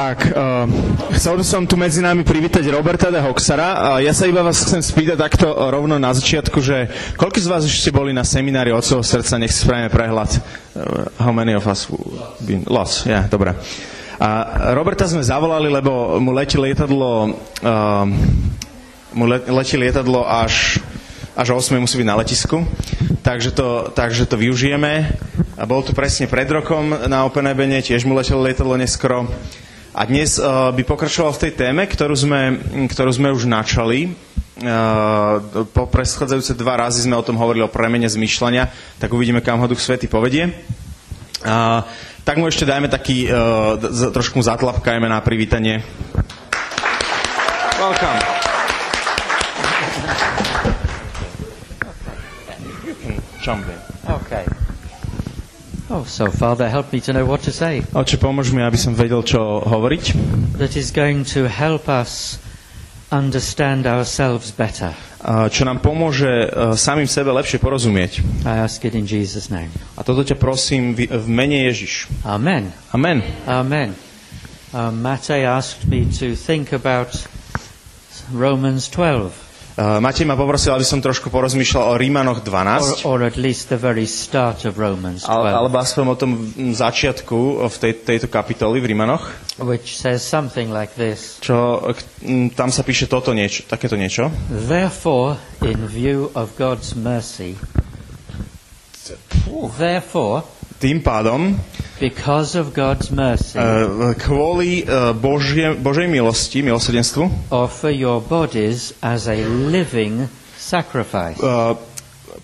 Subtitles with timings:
[0.00, 0.64] Tak, uh,
[1.12, 3.68] chcel som tu medzi nami privítať Roberta de Hoxara.
[3.68, 6.88] Uh, ja sa iba vás chcem spýtať takto rovno na začiatku, že
[7.20, 10.30] koľko z vás ešte boli na seminári Otcovho srdca, nech si spravíme prehľad.
[10.32, 11.84] Uh, how many of us
[12.40, 13.04] been lost?
[13.04, 13.52] Yeah, dobre.
[14.16, 18.04] A Roberta sme zavolali, lebo mu letí lietadlo, uh,
[19.12, 20.80] mu letí lietadlo až,
[21.36, 22.64] až o 8 musí byť na letisku,
[23.20, 25.12] takže to, takže to využijeme.
[25.60, 29.28] A bol tu presne pred rokom na Open Ebene, tiež mu letelo lietadlo neskoro.
[29.90, 34.14] A dnes uh, by pokračoval v tej téme, ktorú sme, ktorú sme už načali.
[34.60, 38.70] Uh, po predchádzajúce dva razy sme o tom hovorili o premene zmyšľania,
[39.02, 40.46] tak uvidíme, kam ho Duch Svety povedie.
[41.42, 41.82] Uh,
[42.22, 43.80] tak mu ešte dajme taký, uh,
[44.14, 45.82] trošku mu zatlapkajme na privítanie.
[47.80, 48.20] Welcome.
[53.00, 53.16] In.
[53.40, 53.89] Okay.
[55.90, 57.82] Oh, so Father, help me to know what to say.
[57.82, 60.14] Oče, pomôž mi, aby som vedel, čo hovoriť.
[60.62, 62.38] That is going to help us
[63.10, 64.94] understand ourselves better.
[65.18, 68.22] A čo nám pomôže uh, samým sebe lepšie porozumieť.
[68.46, 69.74] I ask it in Jesus' name.
[69.98, 72.06] A toto ťa prosím v, v mene Ježiš.
[72.22, 72.70] Amen.
[72.94, 73.26] Amen.
[73.50, 73.98] Amen.
[74.70, 77.10] Uh, Mate asked me to think about
[78.30, 79.49] Romans 12.
[79.80, 83.00] Uh, Matej ma poprosil, aby som trošku porozmýšľal o Rímanoch 12.
[83.08, 85.32] Or, or at least the very start of Romans 12.
[85.32, 86.36] Ale, alebo aspoň o tom
[86.76, 89.32] začiatku v tej, tejto kapitoly v Rímanoch.
[89.56, 91.40] Which says something like this.
[91.40, 91.80] Čo,
[92.52, 94.28] tam sa píše toto niečo, takéto niečo.
[94.52, 97.56] Therefore, in view of God's mercy,
[99.80, 100.44] therefore,
[100.80, 101.60] tým pádom,
[102.00, 109.28] because of God's mercy, uh, kvôli uh, Božie, Božej milosti, milosrdenstvu, offer your bodies as
[109.28, 110.24] a living
[110.56, 111.36] sacrifice.
[111.36, 111.76] Uh,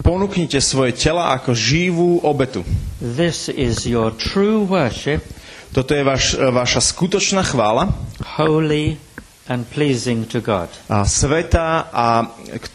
[0.04, 2.60] ponúknite svoje tela ako živú obetu.
[3.00, 5.24] This is your true worship.
[5.72, 7.88] Toto je vaš, vaša skutočná chvála.
[8.36, 9.00] Holy
[9.48, 10.68] and pleasing to God.
[10.90, 12.26] A sveta a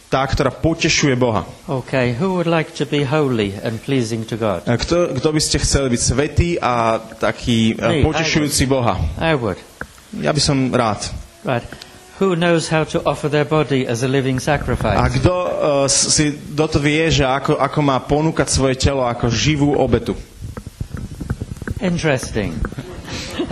[0.07, 1.43] tá, ktorá potešuje Boha.
[1.67, 4.63] Okay, who would like to be holy and pleasing to God?
[4.67, 8.93] A kto, kto by ste chceli byť svetý a taký Me, potešujúci I Boha?
[9.19, 9.59] I would.
[10.19, 11.11] Ja by som rád.
[11.43, 11.63] Right.
[12.21, 14.99] Who knows how to offer their body as a living sacrifice?
[14.99, 15.49] A kto uh,
[15.89, 20.13] si do to vie, že ako, ako má ponúkať svoje telo ako živú obetu?
[21.81, 22.53] Interesting.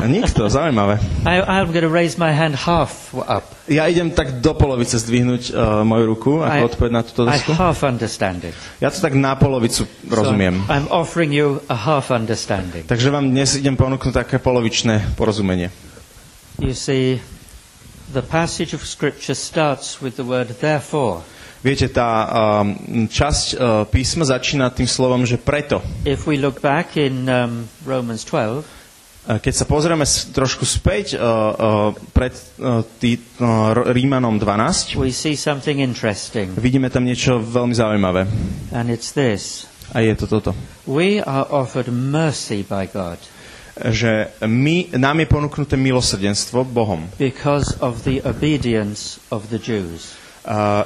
[0.07, 0.99] Nikto, zaujímavé.
[1.27, 3.43] I, I'm to raise my hand half up.
[3.67, 7.51] Ja idem tak do polovice zdvihnúť uh, moju ruku ako odpoveď na túto otázku.
[7.51, 8.55] I half understand it.
[8.79, 10.63] Ja to tak na polovicu rozumiem.
[10.65, 12.87] So I'm offering you a half understanding.
[12.87, 15.69] Takže vám dnes idem ponúknuť také polovičné porozumenie.
[16.59, 17.19] You see,
[18.11, 21.21] the passage of scripture starts with the word therefore.
[21.59, 22.23] Viete, tá
[22.63, 25.83] um, časť uh, písma začína tým slovom, že preto.
[26.07, 28.78] If we look back in um, Romans 12,
[29.37, 35.37] keď sa pozrieme trošku späť uh, uh, pred uh, tý, uh, Rímanom 12, we see
[35.37, 36.49] something interesting.
[36.57, 38.25] vidíme tam niečo veľmi zaujímavé.
[38.73, 39.69] And it's this.
[39.93, 40.57] A je to toto.
[40.89, 43.21] We are offered mercy by God.
[43.79, 47.05] Že my, nám je ponúknuté milosrdenstvo Bohom.
[47.21, 50.17] Because of the obedience of the Jews.
[50.43, 50.83] Uh,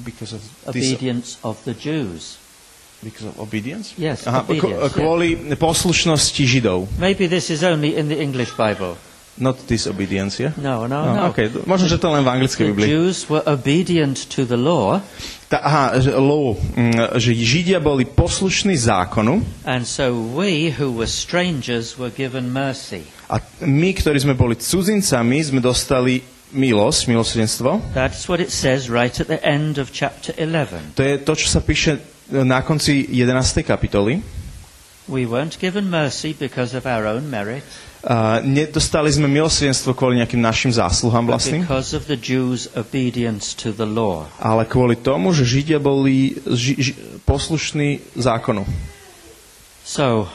[0.00, 2.38] because of obedience this, of the Jews.
[3.00, 3.96] Because of obedience?
[3.96, 5.56] Yes, Aha, obedience, kvôli yeah.
[5.56, 6.84] poslušnosti Židov.
[7.00, 9.00] Maybe this is only in the English Bible.
[9.40, 10.52] Not disobedience, yeah?
[10.60, 11.12] No, no, no.
[11.16, 11.22] no.
[11.32, 11.48] Okay.
[11.64, 12.84] Možno, že to len v anglickej Biblii.
[12.84, 15.00] The Jews were obedient to the law.
[15.48, 19.40] Ta, aha, že, law, mm, že Židia boli poslušní zákonu.
[19.64, 23.08] And so we who were strangers were given mercy.
[23.32, 26.20] A my, ktorí sme boli cudzincami, sme dostali
[26.52, 27.94] milosť, milosrdenstvo.
[27.94, 30.98] That's what it says right at the end of chapter 11.
[30.98, 33.62] To je to, čo sa píše na konci 11.
[33.66, 34.22] kapitoly.
[35.10, 37.66] We weren't given mercy because of our own merit.
[38.00, 41.68] Uh, nedostali sme milosrdenstvo kvôli nejakým našim zásluhám vlastným,
[44.40, 46.92] ale kvôli tomu, že Židia boli ži, ži,
[47.28, 48.64] poslušní zákonu.
[49.84, 50.32] So,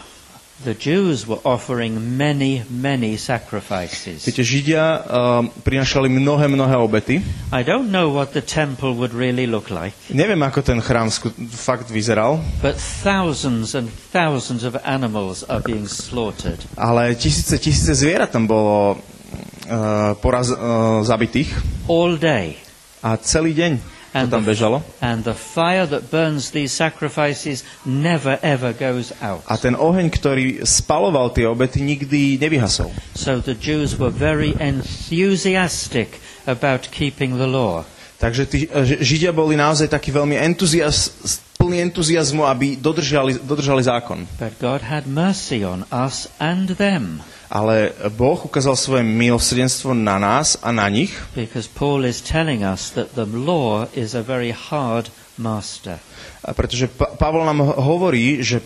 [0.63, 4.23] The Jews were offering many, many sacrifices.
[4.23, 7.19] Viete, Židia um, prinašali mnohé, mnohé obety.
[7.51, 9.91] I don't know what the temple would really look like.
[10.15, 11.11] Neviem, ako ten chrám
[11.51, 12.39] fakt vyzeral.
[12.63, 16.63] But thousands and thousands of animals are being slaughtered.
[16.79, 21.51] Ale tisíce, tisíce zvierat tam bolo uh, poraz, uh, zabitých.
[21.91, 22.55] All day.
[23.03, 24.79] A celý deň and to tam bežalo.
[25.03, 29.43] And the fire that burns these sacrifices never ever goes out.
[29.51, 32.95] A ten oheň, ktorý spaloval tie obety, nikdy nevyhasol.
[33.11, 37.83] So the Jews were very enthusiastic about keeping the law.
[38.15, 38.71] Takže tí
[39.03, 41.11] Židia boli naozaj takí veľmi entuzias,
[41.59, 44.23] plní entuziasmu, aby dodržali, dodržali zákon.
[44.39, 47.19] But God had mercy on us and them.
[47.45, 52.89] Ale Boh ukázal svoje milosrdenstvo na nás a na nich, because Paul is telling us
[52.91, 55.07] that the law is a very hard
[55.37, 56.01] master.
[56.41, 58.61] a pretože pa- Pavol nám ho- hovorí, že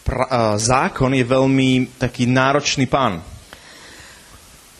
[0.00, 3.20] pra- zákon je veľmi taký náročný pán.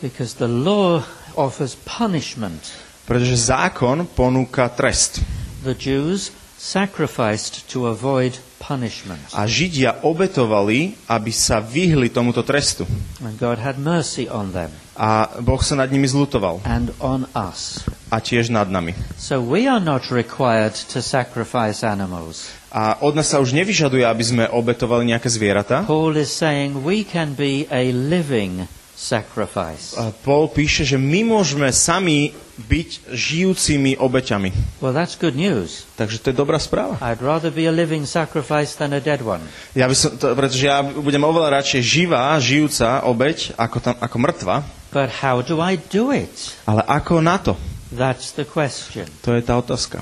[0.01, 1.01] Because the law
[1.33, 2.59] offers punishment.
[3.05, 5.21] Pretože zákon ponúka trest.
[5.63, 6.31] The Jews
[6.63, 9.19] sacrificed to avoid punishment.
[9.35, 12.87] A Židia obetovali, aby sa vyhli tomuto trestu.
[13.19, 16.61] And God had mercy on them A Boh sa nad nimi zlutoval.
[16.63, 17.81] and on us.
[18.13, 18.93] A tiež nad nami.
[19.17, 22.53] So we are not required to sacrifice animals.
[22.69, 25.81] A od nás sa už nevyžaduje, aby sme obetovali nejaké zvieratá.
[25.89, 29.97] Paul is saying we can be a living sacrifice.
[30.21, 34.53] Paul píše, že my môžeme sami byť žijúcimi obeťami.
[34.79, 35.89] Well, that's good news.
[35.97, 37.01] Takže to je dobrá správa.
[37.01, 39.41] I'd rather be a living sacrifice than a dead one.
[39.73, 44.17] Ja by som, to, pretože ja budem oveľa radšej živá, žijúca obeť, ako, tam, ako
[44.21, 44.55] mŕtva.
[44.93, 46.53] But how do I do it?
[46.69, 47.57] Ale ako na to?
[47.93, 49.09] That's the question.
[49.25, 50.01] To je tá otázka.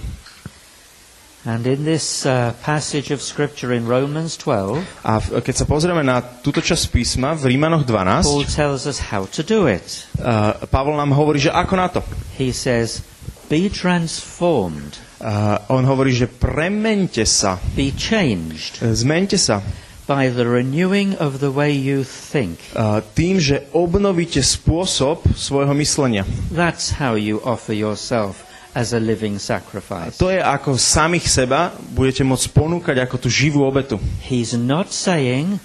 [1.41, 6.21] And in this uh, passage of Scripture in Romans 12, A keď sa pozrieme na
[6.21, 10.05] túto časť písma v Rímanoch 12, Paul tells us how to do it.
[10.21, 12.05] uh, Pavol nám hovorí, že ako na to.
[12.37, 13.01] He says,
[13.49, 19.61] Be transformed, Uh, on hovorí, že premente sa, be changed zmente sa
[20.09, 22.57] by the renewing of the way you think.
[22.73, 26.25] uh, tým, že obnovíte spôsob svojho myslenia.
[26.49, 28.41] That's how you offer yourself
[28.73, 30.15] as a living sacrifice.
[30.17, 33.99] To je ako samých seba budete môcť ponúkať ako tú živú obetu.
[34.23, 35.59] He's not saying,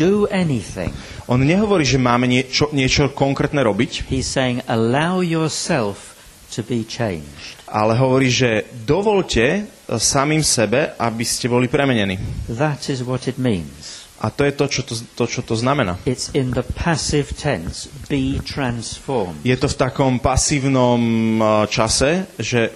[0.00, 0.96] Do anything.
[1.28, 6.16] On nehovorí, že máme niečo, niečo konkrétne robiť, He's saying, Allow yourself
[6.56, 7.60] to be changed.
[7.68, 9.60] ale hovorí, že dovolte e,
[10.00, 12.16] samým sebe, aby ste boli premenení.
[12.48, 13.97] That is what it means.
[14.18, 15.94] A to je to, čo to, to, čo to znamená.
[16.02, 19.38] It's in the passive tense, be transformed.
[19.46, 20.98] Je to v takom pasívnom
[21.38, 22.70] e, čase, že e,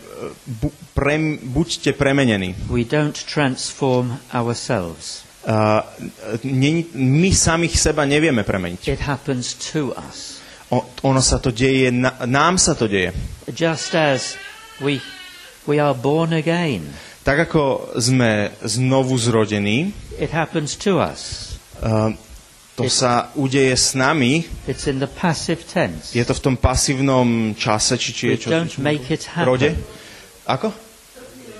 [0.62, 2.54] bu, pre, buďte premenení.
[2.70, 5.26] We don't transform ourselves.
[5.42, 5.82] Uh,
[6.46, 8.86] nie, my samých seba nevieme premeniť.
[8.86, 10.38] It happens to us.
[10.70, 13.10] O, ono sa to deje, na, nám sa to deje.
[13.50, 14.38] Just as
[14.78, 15.02] we,
[15.66, 17.62] we are born again, Tak ako
[17.96, 21.54] sme znovu zrodení, it happens to us.
[21.78, 22.10] uh,
[22.74, 26.10] to sa udeje s nami, It's in the passive tense.
[26.10, 28.48] je to v tom pasívnom čase, či, či je čo...
[28.50, 29.70] don't make it Rode?
[29.70, 29.84] happen.
[30.48, 30.68] Ako?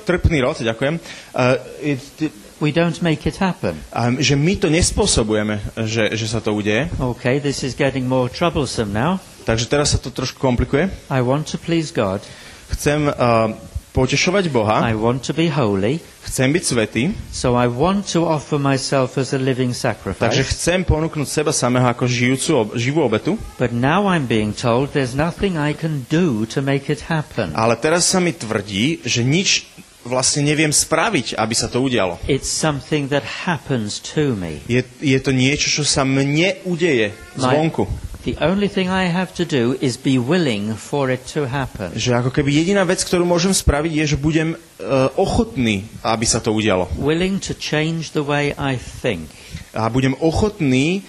[0.03, 0.99] Trpný rod, ďakujem.
[1.31, 3.79] Uh, it, it, We don't make it happen.
[3.91, 6.91] um, že my to nespôsobujeme, že, že sa to udeje.
[6.95, 9.19] Okay, this is getting more troublesome now.
[9.43, 10.87] Takže teraz sa to trošku komplikuje.
[11.07, 12.23] I want to please God.
[12.71, 13.51] Chcem uh,
[13.93, 16.01] potešovať Boha, I want to be holy.
[16.25, 20.49] chcem byť svetý, So I want to offer myself as a living takže sacrifice.
[20.49, 25.61] chcem ponúknuť seba samého ako žijúcu, živú obetu, But now I'm being told there's nothing
[25.61, 27.53] I can do to make it happen.
[27.53, 29.69] ale teraz sa mi tvrdí, že nič
[30.03, 32.19] vlastne neviem spraviť, aby sa to udialo.
[32.27, 34.59] It's something that happens to me.
[34.67, 37.87] Je, je to niečo, čo sa mne udeje zvonku.
[38.23, 41.91] The only thing I have to do is be willing for it to happen.
[41.91, 46.39] Že ako keby jediná vec, ktorú môžem spraviť, je, že budem uh, ochotný, aby sa
[46.39, 46.87] to udialo.
[46.95, 49.27] Willing to change the way I think.
[49.75, 51.03] A budem ochotný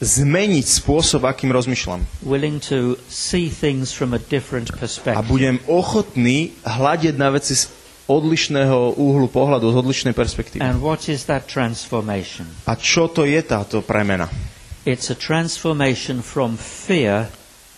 [0.00, 2.00] zmeniť spôsob, akým rozmýšľam.
[2.24, 5.28] Willing to see things from a different A perspective.
[5.28, 7.68] budem ochotný hľadiť na veci z
[8.04, 10.60] odlišného úhlu pohľadu, z odlišnej perspektívy.
[10.60, 12.48] And what is that transformation?
[12.68, 14.28] A čo to je táto premena?
[14.84, 17.32] It's a transformation from fear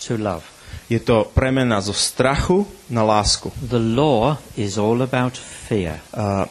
[0.07, 0.43] to love.
[0.91, 3.51] Je to premena zo strachu na lásku.
[3.63, 5.99] The law is all about fear.
[6.15, 6.47] Uh,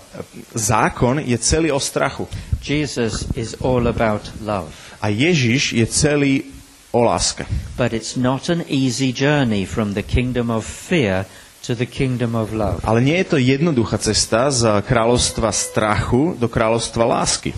[0.55, 2.27] zákon je celý o strachu.
[2.63, 4.71] Jesus is all about love.
[5.03, 6.43] A Ježiš je celý
[6.91, 7.43] o láske.
[7.75, 11.27] But it's not an easy journey from the kingdom of fear
[11.67, 12.79] to the kingdom of love.
[12.83, 17.51] Ale nie je to jednoduchá cesta z kráľovstva strachu do kráľovstva lásky.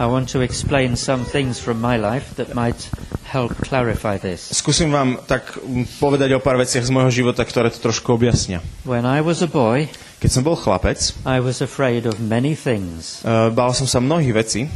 [0.00, 2.88] I want to explain some things from my life that might
[3.28, 4.48] help clarify this.
[4.48, 5.60] Skúsim vám tak
[6.00, 8.64] povedať o pár veciach z môjho života, ktoré to trošku objasnia.
[8.88, 9.92] When I was a boy,
[10.24, 13.20] Keď som bol chlapec, I was afraid of many things.
[13.28, 14.72] uh, bál som sa mnohých vecí.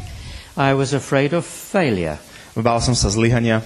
[0.60, 2.20] I was afraid of failure.
[2.52, 3.64] Bál som sa zlyhania.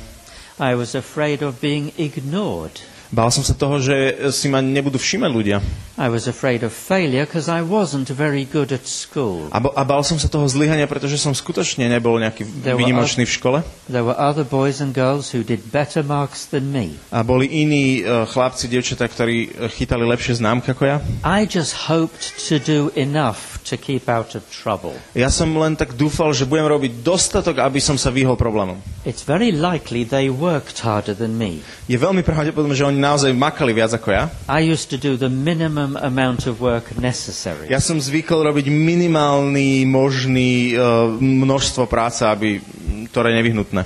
[0.62, 2.78] I was afraid of being ignored.
[3.08, 5.58] Bál som sa toho, že si ma nebudú všímať ľudia.
[5.96, 9.48] I was afraid of failure because I wasn't very good at school.
[9.48, 13.32] A, a bál som sa toho zlyhania, pretože som skutočne nebol nejaký There výnimočný v
[13.32, 13.58] škole.
[13.88, 17.00] There were other boys and girls who did better marks than me.
[17.08, 20.96] A boli iní uh, chlapci, dievčatá, ktorí eh, chytali lepšie známky ako ja.
[21.24, 24.92] I just hoped to do enough to keep out of trouble.
[25.16, 28.78] Ja som len tak dúfal, že budem robiť dostatok, aby som sa vyhol problémom.
[29.08, 31.64] It's very likely they worked harder than me.
[31.88, 34.28] Je veľmi pravdepodobné, že oni naozaj makali viac ako ja.
[34.50, 37.70] I used to do the minimum amount of work necessary.
[37.70, 42.58] Ja som zvykol robiť minimálny možný uh, množstvo práce, aby
[43.08, 43.82] ktoré je nevyhnutné.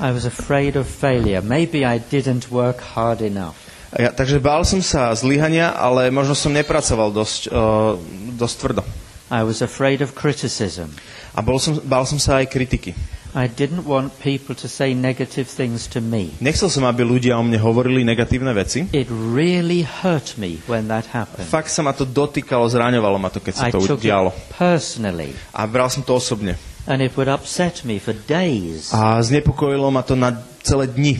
[0.00, 1.44] I was afraid of failure.
[1.44, 3.56] Maybe I didn't work hard enough.
[3.90, 7.98] Ja, takže bál som sa zlyhania, ale možno som nepracoval dosť, uh,
[8.38, 8.82] dosť tvrdo.
[9.30, 10.90] I was afraid of criticism.
[11.34, 12.94] A bol som, bál som sa aj kritiky.
[13.30, 16.34] I didn't want people to say negative things to me.
[16.42, 18.90] Nechcel som, aby ľudia o mne hovorili negatívne veci.
[18.90, 21.46] It really hurt me when that happened.
[21.46, 24.34] Fakt sa ma to dotýkalo, zraňovalo ma to, keď sa I to took udialo.
[24.34, 26.58] it personally, A bral som to osobne.
[26.90, 28.90] and it would upset me for days.
[28.90, 30.34] A znepokojilo ma to na
[30.66, 31.14] celé dni.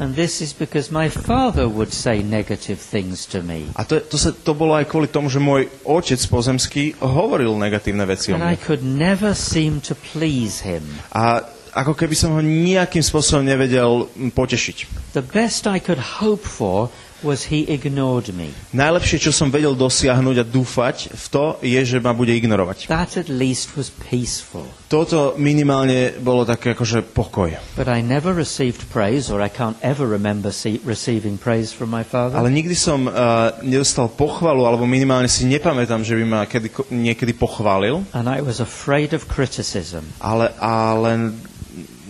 [0.00, 3.68] And this is because my father would say negative things to me.
[3.76, 8.08] A to, to, sa, to bolo aj kvôli tomu, že môj otec pozemský hovoril negatívne
[8.08, 8.64] veci o And I mne.
[8.64, 10.80] could never seem to please him.
[11.12, 11.44] A
[11.76, 15.12] ako keby som ho nejakým spôsobom nevedel potešiť.
[15.16, 16.88] The best I could hope for
[17.22, 18.50] was he ignored me.
[18.70, 22.86] Najlepšie, čo som vedel dosiahnuť a dúfať v to, je, že ma bude ignorovať.
[22.86, 24.66] That at least was peaceful.
[24.86, 27.56] Toto minimálne bolo také akože pokoj.
[27.74, 32.04] But I never received praise, or I can't ever remember see, receiving praise from my
[32.04, 32.36] father.
[32.36, 37.32] Ale nikdy som uh, nedostal pochvalu, alebo minimálne si nepamätám, že by ma kedy, niekedy
[37.32, 40.04] pochválil, And I was afraid of criticism.
[40.20, 41.32] ale, ale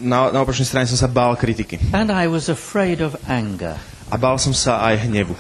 [0.03, 1.79] na, na opačnej strane som sa bál kritiky.
[1.95, 3.79] And I was afraid of anger.
[4.13, 5.33] A bál som sa aj hnevu.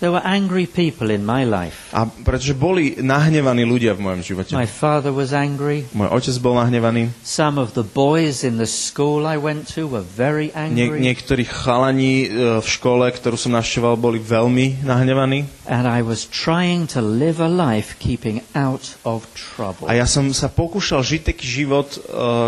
[0.00, 1.92] There were angry people in my life.
[1.92, 4.56] A pretože boli nahnevaní ľudia v mojom živote.
[4.56, 5.84] My father was angry.
[5.92, 7.12] Môj otec bol nahnevaný.
[7.20, 11.04] Some of the boys in the school I went to were very Nie, angry.
[11.04, 12.28] niektorí chalani e,
[12.64, 15.44] v škole, ktorú som navštevoval, boli veľmi nahnevaní.
[15.68, 19.84] And I was trying to live a life keeping out of trouble.
[19.84, 21.98] A ja som sa pokúšal žiť taký život, e,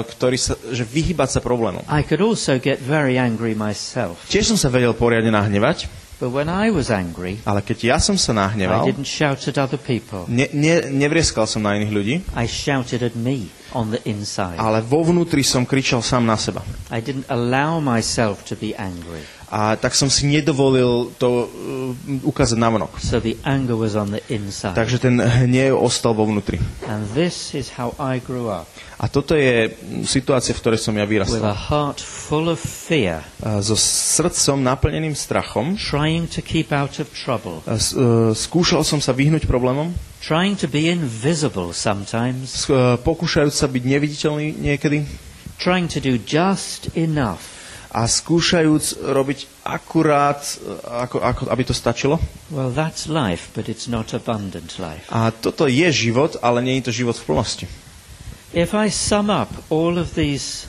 [0.09, 1.85] ktorý sa, že vyhybať sa problémom.
[1.93, 4.25] I could also get very angry myself.
[4.33, 8.15] Tiež som sa vedel poriadne nahnevať, But when I was angry, ale keď ja som
[8.15, 10.27] sa I nahneval, didn't shout at other people.
[10.31, 14.57] ne, ne, nevrieskal som na iných ľudí, I shouted at me on the inside.
[14.61, 16.63] ale vo vnútri som kričal sám na seba.
[16.93, 19.25] I didn't allow myself to be angry.
[19.53, 22.97] A tak som si nedovolil to uh, ukázať na vonok.
[22.97, 24.73] So the anger was on the inside.
[24.73, 26.57] Takže ten hnev ostal vo vnútri.
[26.89, 28.65] And this is how I grew up
[29.03, 29.75] A toto je
[30.07, 31.43] situácia, v ktorej som ja with vyrastal.
[31.43, 37.11] a heart full of fear, A So srdcom naplneným strachom trying to keep out of
[37.11, 39.91] trouble, e, skúšal som sa vyhnúť problémom,
[40.23, 45.03] trying to be invisible sometimes, e, pokúšajúc sa byť neviditeľný niekedy
[45.59, 47.53] trying to do just enough.
[47.93, 52.17] a skúšajúc robiť akurát, e, ako, ako, aby to stačilo.
[52.49, 55.05] Well, that's life, but it's not abundant life.
[55.13, 57.67] A toto je život, ale nie je to život v plnosti.
[58.57, 60.65] If I sum up all of these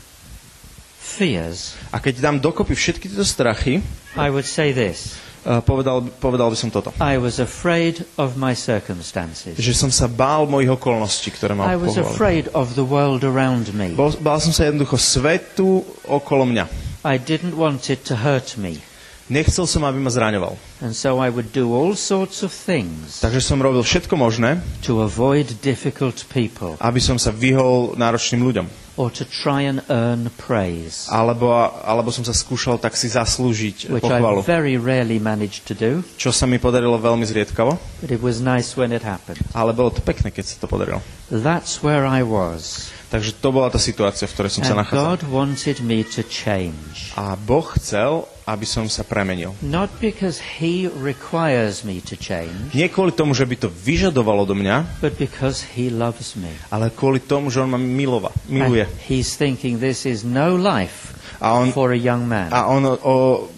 [0.99, 3.79] fears, A keď dám dokopy všetky tieto strachy,
[4.19, 5.15] I would say this.
[5.43, 6.95] E, povedal, povedal by som toto.
[6.99, 9.59] I was afraid of my circumstances.
[9.59, 13.71] Že som sa bál mojich okolností, ktoré ma I was afraid of the world around
[13.75, 13.91] me.
[13.93, 16.65] Bol, bál som sa jednoducho svetu okolo mňa.
[17.03, 18.79] I didn't want it to hurt me.
[19.23, 20.59] Nechcel som, aby ma zraňoval.
[20.83, 24.99] And so I would do all sorts of things Takže som robil všetko možné, to
[24.99, 28.67] avoid difficult people aby som sa vyhol náročným ľuďom.
[28.93, 31.49] or to try and earn praise, Alebo,
[31.81, 34.43] alebo som sa skúšal tak si zaslúžiť which I pochvalu.
[34.43, 38.75] very rarely managed to do, Čo sa mi podarilo veľmi zriedkavo, but it was nice
[38.75, 39.39] when it happened.
[39.55, 40.99] ale bolo to pekné, keď sa to podarilo.
[41.31, 42.91] That's where I was.
[43.07, 45.05] Takže to bola tá situácia, v ktorej som sa And nachádzal.
[45.05, 47.13] God wanted me to change.
[47.15, 49.55] A Boh chcel, aby som sa premenil.
[49.59, 54.53] Not because He requires me to change, Nie kvôli tomu, že by to vyžadovalo do
[54.53, 56.51] mňa, but because He loves me.
[56.67, 58.83] ale kvôli tomu, že On ma milova, miluje.
[58.83, 62.51] And He's thinking this is no life A on, for a young man.
[62.51, 63.15] a on o, o,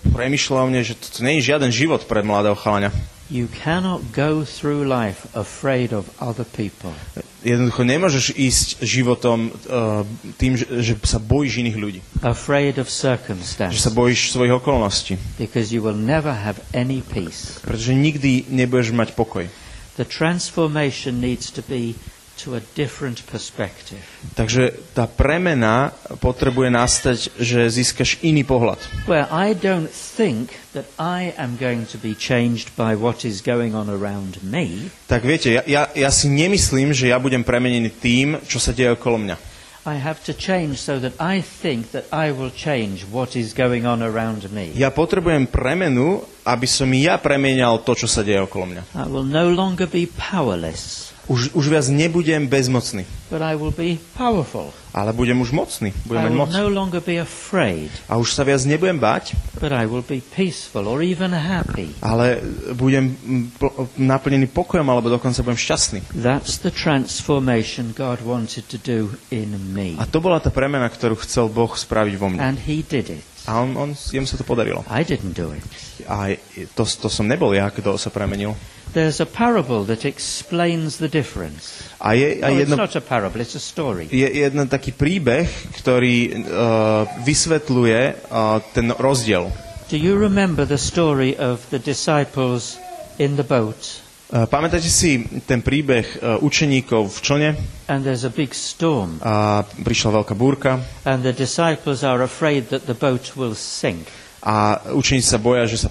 [0.09, 2.89] premyšľa o mne, že to, nie je žiaden život pre mladého chalania.
[3.25, 6.93] You cannot go through life afraid of other people.
[7.41, 10.05] Jednoducho nemôžeš ísť životom uh,
[10.37, 11.99] tým, že, že sa bojíš iných ľudí.
[12.21, 15.17] afraid of Že sa circumstance, bojíš svojich okolností.
[15.41, 17.57] because you will never have any peace.
[17.65, 19.49] Pretože nikdy nebudeš mať pokoj.
[19.97, 21.97] The transformation needs to be
[22.43, 24.03] to a different perspective.
[24.35, 28.79] Takže tá premena potrebuje nastať, že získaš iný pohľad.
[29.07, 33.71] Where I don't think that I am going to be changed by what is going
[33.71, 38.41] on around me, Tak viete, ja, ja, ja si nemyslím, že ja budem premenený tým,
[38.43, 39.37] čo sa deje okolo mňa.
[39.85, 43.85] I have to change so that I think that I will change what is going
[43.85, 44.73] on around me.
[44.73, 48.81] Ja potrebujem premenu, aby som ja premienal to, čo sa deje okolo mňa.
[48.97, 53.01] I will no longer be powerless, Už, už viac nebudem bezmocný,
[53.33, 54.69] but I will be powerful.
[54.93, 56.49] ale budem už mocný, budem I mať moc.
[56.53, 60.85] no longer be afraid, A už sa viac nebudem báť, but I will be peaceful
[60.85, 61.97] or even happy.
[61.99, 62.45] ale
[62.77, 63.17] budem
[63.57, 65.99] pl- naplnený pokojom, alebo dokonca budem šťastný.
[66.13, 69.97] That's the transformation God wanted to do in me.
[69.97, 72.41] A to bola tá premena, ktorú chcel Boh spraviť vo mne.
[72.43, 73.25] And He did it.
[73.45, 74.81] A on, on, jemu sa to podarilo.
[74.89, 75.61] I didn't do it.
[76.09, 76.33] A
[76.73, 78.57] to, to som nebol ja, kto sa premenil.
[78.95, 81.83] There's a parable that explains the difference.
[81.99, 84.07] A je, a it's jedno, not a parable, it's a story.
[84.07, 85.45] je jeden taký príbeh,
[85.83, 89.51] ktorý uh, vysvetľuje uh, ten rozdiel.
[89.91, 92.81] Do you remember the story of the disciples
[93.19, 94.04] in the boat?
[94.25, 97.49] Uh, pamätáte si ten príbeh uh, učeníkov v člne?
[97.85, 102.89] And there's a big storm, A prišla veľká búrka and the disciples are afraid that
[102.89, 104.09] the boat will sink.
[104.41, 105.89] a učeníci sa boja, že sa,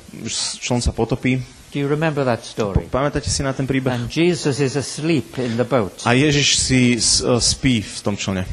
[0.59, 1.39] čln sa potopí.
[1.71, 2.87] Do you remember that story?
[2.87, 3.91] Pamätáte si na ten príbeh?
[3.91, 6.03] And Jesus is asleep in the boat.
[6.03, 8.47] A Ježiš si uh, spí v tom člne.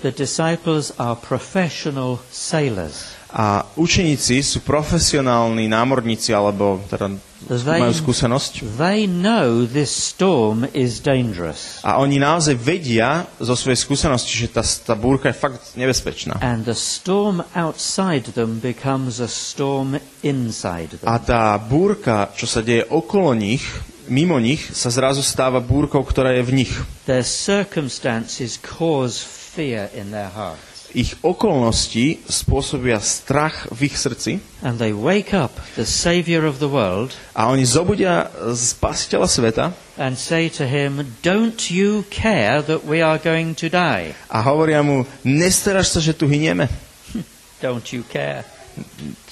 [0.00, 3.12] The disciples are professional sailors.
[3.32, 7.12] A učeníci sú profesionálni námorníci, alebo teda
[7.48, 8.78] majú skúsenosť.
[8.78, 11.82] they know this storm is dangerous.
[11.82, 16.38] A oni naozaj vedia zo svojej skúsenosti, že tá, tá búrka je fakt nebezpečná.
[16.42, 21.06] And the storm outside them becomes a storm inside them.
[21.06, 23.62] A tá búrka, čo sa deje okolo nich,
[24.10, 26.72] mimo nich, sa zrazu stáva búrkou, ktorá je v nich.
[27.06, 30.71] Their circumstances cause fear in their hearts.
[30.92, 36.68] Ich okolnosti spôsobia strach v ich srdci And they wake up the Savior of the
[36.68, 39.64] world a oni zobudia spasiteľa sveta
[39.96, 44.12] and say to him, Don't you care that we are going to die?
[44.28, 46.68] a hovoria mu, nestaráš sa, že tu hynieme?
[47.64, 48.44] Don't you care?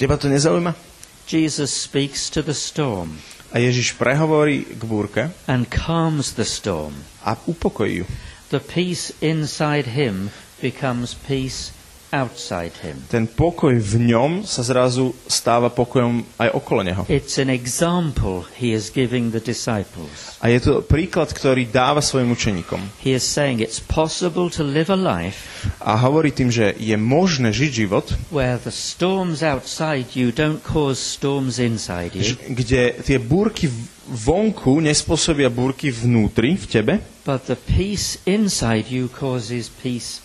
[0.00, 0.72] Teba to nezaujíma?
[1.28, 3.20] Jesus speaks to the storm
[3.52, 6.94] A Ježiš prehovorí k búrke and calms the storm.
[7.20, 8.06] a upokojí ju.
[8.48, 11.72] The peace inside him becomes peace
[12.10, 12.98] outside him.
[13.06, 17.02] Ten pokoj v ňom sa zrazu stáva pokojom aj okolo neho.
[17.06, 20.36] It's an example he is giving the disciples.
[20.42, 22.82] A je to príklad, ktorý dáva svojim učeníkom.
[22.98, 27.52] He is saying it's possible to live a life A hovorí tým, že je možné
[27.52, 33.68] žiť život, where the storms outside you don't cause storms inside you, kde tie búrky
[34.08, 40.24] vonku nespôsobia búrky vnútri v tebe, but the peace inside you causes peace.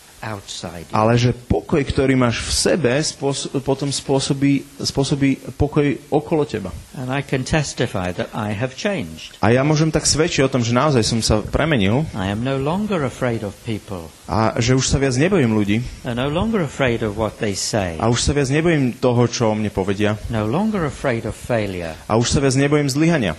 [0.91, 6.73] Ale že pokoj, ktorý máš v sebe, spôso- potom spôsobí, spôsobí pokoj okolo teba.
[6.93, 9.37] And I can testify that I have changed.
[9.39, 12.57] A ja môžem tak svedčiť o tom, že naozaj som sa premenil I am no
[12.57, 14.09] longer afraid of people.
[14.25, 18.01] a že už sa viac nebojím ľudí I'm no longer afraid of what they say.
[18.01, 21.93] a už sa viac nebojím toho, čo o mne povedia No longer afraid of failure.
[22.09, 23.37] a už sa viac nebojím zlyhania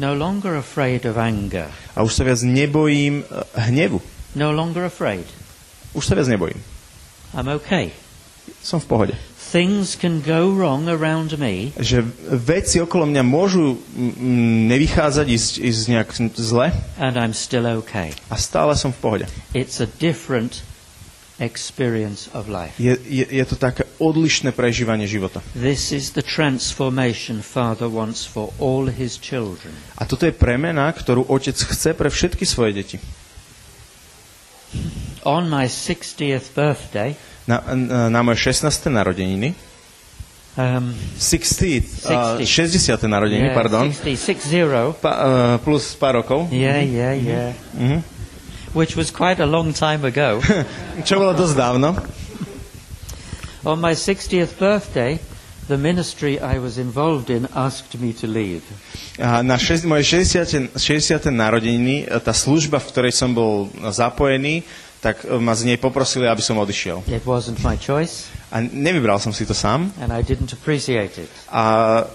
[0.00, 1.68] No longer afraid of anger.
[1.92, 3.26] a už sa viac nebojím eh,
[3.68, 4.00] hnevu.
[4.32, 5.26] No longer afraid.
[5.94, 6.58] Už sa viac nebojím.
[7.34, 7.94] I'm okay.
[8.62, 9.14] Som v pohode.
[9.50, 12.06] Things can go wrong around me, Že
[12.38, 13.82] veci okolo mňa môžu
[14.70, 16.70] nevychádzať, ísť, ísť nejak zle
[17.02, 18.14] and I'm still okay.
[18.30, 19.26] a stále som v pohode.
[19.50, 20.62] It's a different
[21.42, 22.78] experience of life.
[22.78, 25.42] Je, je, je to také odlišné prežívanie života.
[25.56, 29.74] This is the transformation Father wants for all his children.
[29.98, 32.96] A toto je premena, ktorú otec chce pre všetky svoje deti.
[35.22, 38.88] On my 60th birthday, Na, na, na moje 16.
[38.88, 39.54] narodeniny,
[40.56, 42.46] um, 60, uh, 60.
[42.46, 43.08] 60.
[43.08, 45.24] narodeniny, yeah, pardon, 60, 60, pa, uh,
[45.60, 48.00] plus pár rokov, yeah, yeah, yeah, Mhm.
[48.72, 50.40] which was quite a long time ago.
[51.08, 51.96] čo bolo dosť dávno.
[53.64, 55.20] On my 60th birthday,
[55.68, 58.64] the ministry I was involved in asked me to leave.
[59.20, 60.74] A na šest, moje 60.
[60.80, 61.28] 60.
[61.28, 64.64] narodeniny, e, tá služba, v ktorej som bol zapojený,
[65.00, 67.02] tak e, ma z nej poprosili, aby som odišiel.
[67.08, 71.30] It wasn't my choice, A nevybral som si to sám and I didn't appreciate it.
[71.48, 71.64] a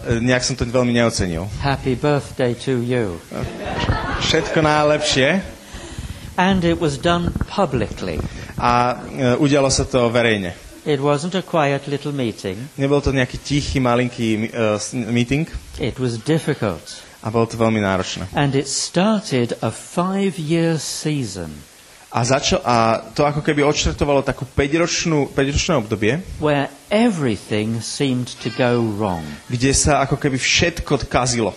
[0.06, 1.48] e, nejak som to veľmi neocenil.
[1.64, 3.18] Happy birthday to you.
[4.22, 5.42] Všetko najlepšie
[6.36, 8.20] And it was done publicly.
[8.60, 9.00] a
[9.40, 10.52] udialo sa to verejne.
[10.86, 12.70] It wasn't a quiet little meeting.
[12.78, 14.78] Nebol to nejaký tichý, malinký uh,
[15.10, 15.50] meeting
[15.82, 17.02] It was difficult.
[17.26, 18.30] A bolo to veľmi náročné.
[18.38, 21.66] And it started a five year season
[22.16, 22.76] A, začal, a
[23.12, 29.28] to ako keby odštartovalo takú 5-ročnú, 5-ročné obdobie, where everything seemed to go wrong.
[29.52, 31.52] kde sa ako keby všetko kazilo.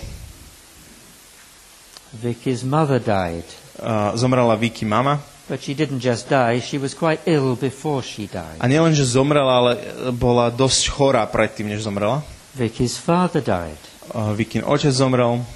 [2.12, 3.46] Vicky's mother died,
[3.78, 5.22] Uh, zomrela Vicky mama.
[5.46, 8.58] but she didn't just die, she was quite ill before she died.
[8.58, 9.72] A nielen, že zomrela, ale
[10.10, 12.26] bola dosť chorá predtým, než zomrela.
[12.58, 13.78] Vicky's father died.
[14.10, 15.46] Uh, Vikin otec zomrel,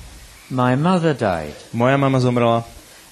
[0.47, 1.59] My mother died.
[1.75, 2.63] moja mama zomrela,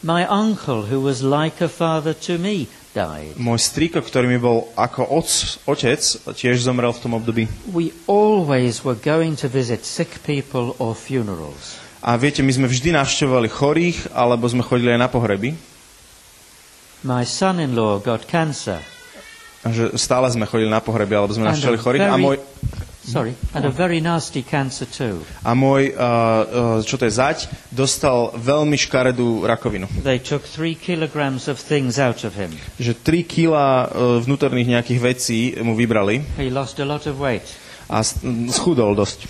[0.01, 3.37] My uncle, who was like a father to me, died.
[3.37, 5.05] môj strýko, ktorý mi bol ako
[5.69, 6.01] otec,
[6.33, 7.45] tiež zomrel v tom období.
[7.69, 11.77] We always were going to visit sick people or funerals.
[12.01, 15.53] A viete, my sme vždy navštevovali chorých, alebo sme chodili aj na pohreby.
[17.05, 18.81] My son in law got cancer.
[19.69, 22.09] Že stále sme chodili na pohreby, alebo sme navštevovali chorých.
[22.09, 22.41] A môj,
[23.01, 25.25] Sorry, and a very nasty cancer too.
[25.41, 26.45] a môj uh, uh,
[26.85, 29.89] čo to je, zať, dostal veľmi škaredú rakovinu.
[30.05, 32.53] They took three kilograms of things out of him.
[32.77, 33.89] Že 3 kila uh,
[34.21, 37.49] vnútorných nejakých vecí mu vybrali He lost a lot of weight.
[37.91, 38.07] a
[38.53, 39.27] schudol dosť.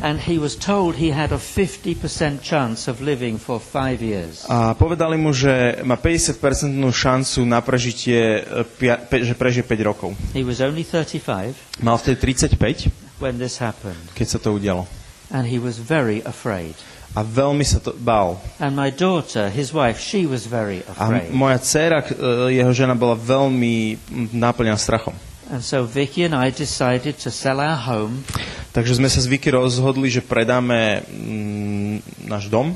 [0.00, 4.48] And he was told he had a 50% chance of living for five years.
[4.48, 6.40] A povedali mu, že má 50%
[6.88, 10.16] šancu na prežitie, e, pe, že prežije 5 rokov.
[10.32, 11.52] He was only 35
[11.84, 12.88] Mal vtedy 35,
[13.20, 14.00] when this happened.
[14.16, 14.88] keď sa to udialo.
[15.28, 16.74] And he was very afraid.
[17.12, 18.38] A veľmi sa to bál.
[18.56, 21.28] And my daughter, his wife, she was very A afraid.
[21.30, 23.74] moja dcéra, k- e, jeho žena, bola veľmi
[24.08, 25.12] m, náplňaná strachom.
[25.50, 28.22] And so Vicky and I decided to sell our home
[28.70, 32.74] Takže sme sa s Vicky rozhodli, že predáme mm, náš dom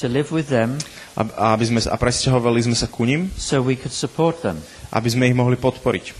[0.00, 0.80] to live with them
[1.16, 4.56] a, aby sme, a presťahovali sme sa ku ním, so we could support them.
[4.96, 6.16] aby sme ich mohli podporiť.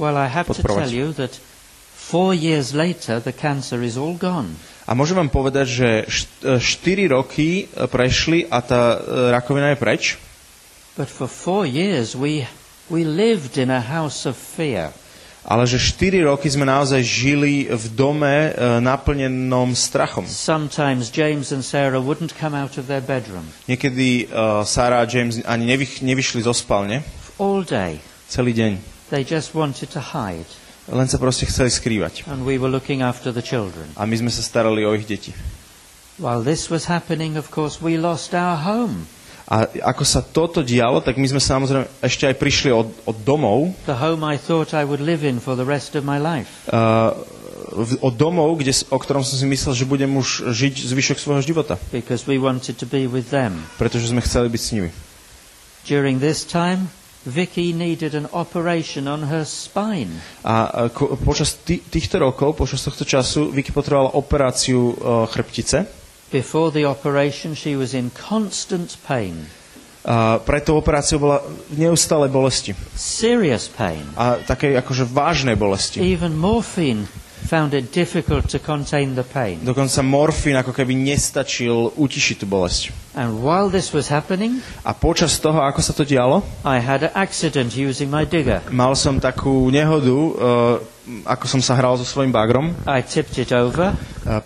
[0.00, 1.36] Well, I have to tell you that
[1.92, 4.56] four years later, the cancer is all gone.
[4.88, 5.88] A môžem vám povedať, že
[6.42, 6.58] 4
[7.12, 10.02] roky e, prešli a tá e, rakovina je preč,
[10.92, 12.44] But for four years, we,
[12.92, 14.92] we lived in a house of fear.
[15.42, 20.22] Ale že 4 roky sme naozaj žili v dome e, naplnenom strachom.
[20.24, 25.42] Sometimes James and Sarah wouldn't come out of their bedroom Niekedy uh, Sarah a James
[25.42, 27.02] ani nevych, nevyšli zo spálne
[27.42, 27.98] all day.
[28.30, 28.72] celý deň.
[29.10, 30.48] They just wanted to hide.
[30.88, 32.26] Len sa proste chceli skrývať.
[32.26, 33.86] And we were looking after the children.
[33.94, 35.30] A my sme sa starali o ich deti.
[36.18, 39.06] While this was happening, of course, we lost our home.
[39.46, 43.74] A ako sa toto dialo, tak my sme samozrejme ešte aj prišli od, od domov,
[43.84, 46.48] The home I thought I would live in for the rest of my life.
[46.70, 47.12] uh,
[48.00, 51.80] od domov, kde, o ktorom som si myslel, že budem už žiť zvyšok svojho života.
[51.88, 53.64] Because we wanted to be with them.
[53.80, 54.90] Pretože sme chceli byť s nimi.
[55.88, 56.92] During this time,
[57.24, 60.20] Vicky needed an operation on her spine.
[60.42, 66.01] A ko, počas tý, týchto rokov, počas tohto času, Vicky potrebovala operáciu uh, chrbtice.
[66.32, 69.46] Before the operation, she was in constant pain,
[70.02, 71.38] A pre tú operáciu bola
[71.70, 72.74] v neustálej bolesti.
[72.96, 74.02] serious pain.
[74.18, 76.02] A takej akože vážnej bolesti.
[76.02, 77.06] Even morphine
[77.42, 79.62] found it difficult to contain the pain.
[79.62, 82.90] Dokonca morfín ako keby nestačil utišiť tú bolesť.
[83.14, 87.12] And while this was happening, A počas toho, ako sa to dialo, I had an
[87.14, 88.58] accident using my digger.
[88.74, 90.32] mal som takú nehodu, uh,
[91.26, 92.74] ako som sa hral so svojím bagrom.
[92.86, 93.94] I tipped it over,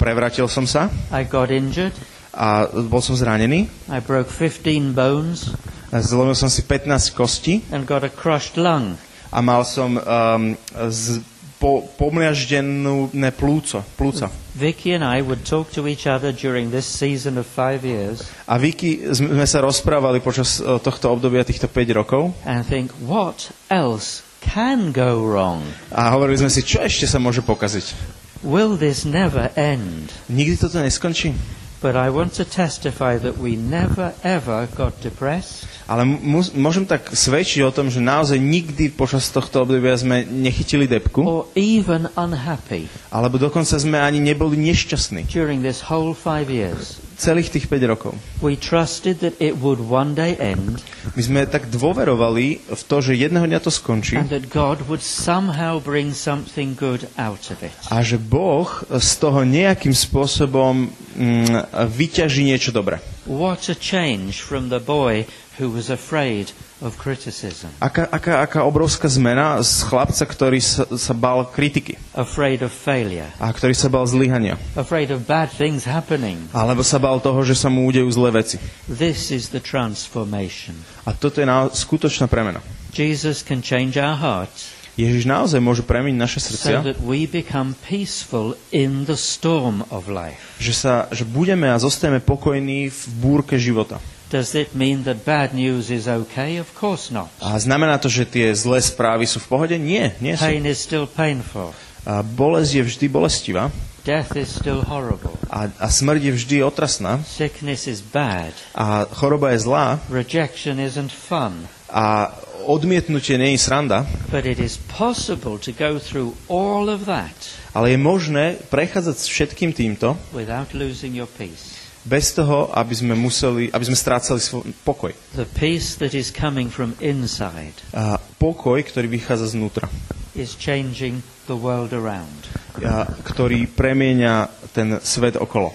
[0.01, 1.93] prevrátil som sa I got injured,
[2.33, 3.69] a bol som zranený.
[3.89, 5.53] I broke 15 bones,
[5.93, 8.99] Zlomil som si 15 kostí and got a crushed lung.
[9.33, 10.57] a mal som um,
[10.91, 11.21] z,
[11.61, 14.29] po, pomliaždenú ne, plúco, plúca.
[14.57, 18.57] Vicky and I would talk to each other during this season of five years A
[18.57, 24.26] Vicky, sme sa rozprávali počas uh, tohto obdobia, týchto 5 rokov and think, what else
[24.47, 25.67] can go wrong?
[25.91, 28.15] a hovorili sme si, čo ešte sa môže pokaziť.
[28.47, 30.13] Will this never end?
[30.31, 31.35] Nikdy toto neskončí.
[31.83, 35.69] But I want to testify that we never ever got depressed.
[35.87, 40.89] Ale mu, môžem tak svedčiť o tom, že naozaj nikdy počas tohto obdobia sme nechytili
[40.89, 45.29] depku, or even unhappy alebo dokonca sme ani neboli nešťastní.
[45.31, 46.99] during this whole five years.
[47.17, 48.13] Celých tých 5 rokov.
[48.45, 50.85] We trusted that it would one day end
[51.17, 55.01] My sme tak dôverovali v to, že jedného dňa to skončí and that God would
[55.01, 57.73] somehow bring something good out of it.
[57.89, 63.01] a že Boh z toho nejakým spôsobom mm, vyťaží niečo dobré.
[63.25, 65.25] What a change from the boy
[65.57, 66.53] who was afraid
[66.85, 72.61] of criticism, Aká, aká, aká obrovská zmena z chlapca, ktorý sa, sa bal kritiky afraid
[72.61, 74.61] of failure, a ktorý sa bal zlyhania.
[74.77, 76.37] afraid of bad things happening.
[76.53, 78.61] Alebo sa bal toho, že sa mu udejú zlé veci.
[78.87, 80.77] This is the transformation.
[81.05, 82.61] A toto je na, skutočná premena.
[82.93, 84.73] Jesus can change our hearts.
[84.97, 90.09] Ježiš naozaj môže premeniť naše so srdcia, that we become peaceful in the storm of
[90.09, 90.41] life.
[90.57, 94.01] že, sa, že budeme a zostaneme pokojní v búrke života.
[94.27, 96.59] Does it mean that bad news is okay?
[96.59, 97.31] Of course not.
[97.39, 99.77] A znamená to, že tie zlé správy sú v pohode?
[99.79, 100.43] Nie, nie sú.
[100.43, 101.71] Pain is still painful.
[102.03, 103.71] A bolesť je vždy bolestivá
[104.03, 105.35] Death is still horrible.
[105.51, 108.55] a, a smrť je vždy otrasná Sickness is bad.
[108.75, 111.67] a choroba je zlá Rejection isn't fun.
[111.91, 112.31] a
[112.67, 117.35] odmietnutie nie je sranda, But it is possible to go through all of that
[117.75, 121.76] ale je možné prechádzať s všetkým týmto without losing your peace.
[122.07, 125.11] Bez toho, aby sme museli, aby sme strácali svoj pokoj.
[125.35, 129.91] The peace that is coming from inside A pokoj, ktorý vychádza znútra,
[130.39, 132.47] is changing the world around.
[132.85, 135.73] a ktorý premieňa ten svet okolo.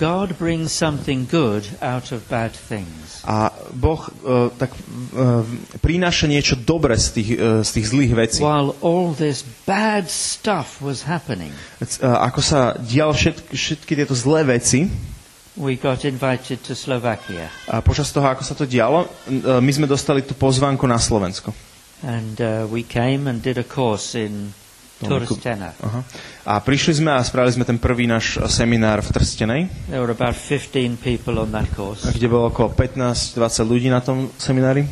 [0.00, 3.20] God brings something good out of bad things.
[3.28, 5.44] A Boh uh, tak uh,
[5.84, 8.40] prináša niečo dobre z tých, uh, z tých zlých vecí.
[8.40, 14.44] While all this bad stuff was happening, Uh, ako sa dial všetky, všetky tieto zlé
[14.44, 14.86] veci,
[15.58, 17.50] we got invited to Slovakia.
[17.66, 21.50] a počas toho, ako sa to dialo, uh, my sme dostali tú pozvánku na Slovensko.
[21.98, 24.54] And uh, we came and did a course in
[24.98, 25.74] Turstena.
[25.78, 26.00] Aha.
[26.42, 30.34] A prišli sme a spravili sme ten prvý náš seminár v Trstenej, There were about
[30.34, 32.02] 15 people on that course.
[32.06, 34.86] kde bolo okolo 15-20 ľudí na tom seminári.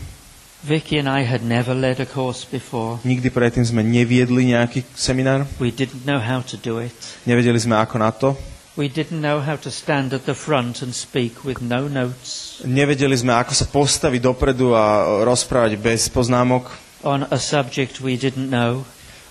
[0.63, 2.99] Vicky and I had never led a course before.
[3.03, 6.95] Nikdy predtým sme neviedli nejaký seminár, We didn't know how to do it.
[7.23, 8.35] nevedeli sme ako na to,
[8.77, 13.17] We didn't know how to stand at the front and speak with no notes nevedeli
[13.17, 14.85] sme ako sa postaviť dopredu a
[15.25, 16.69] rozprávať bez poznámok
[17.01, 18.85] on a subject we didn't know.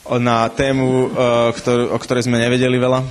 [0.05, 3.01] na tému, uh, ktorú, o ktorej sme nevedeli veľa.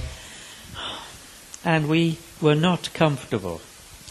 [1.66, 3.59] And we were not comfortable.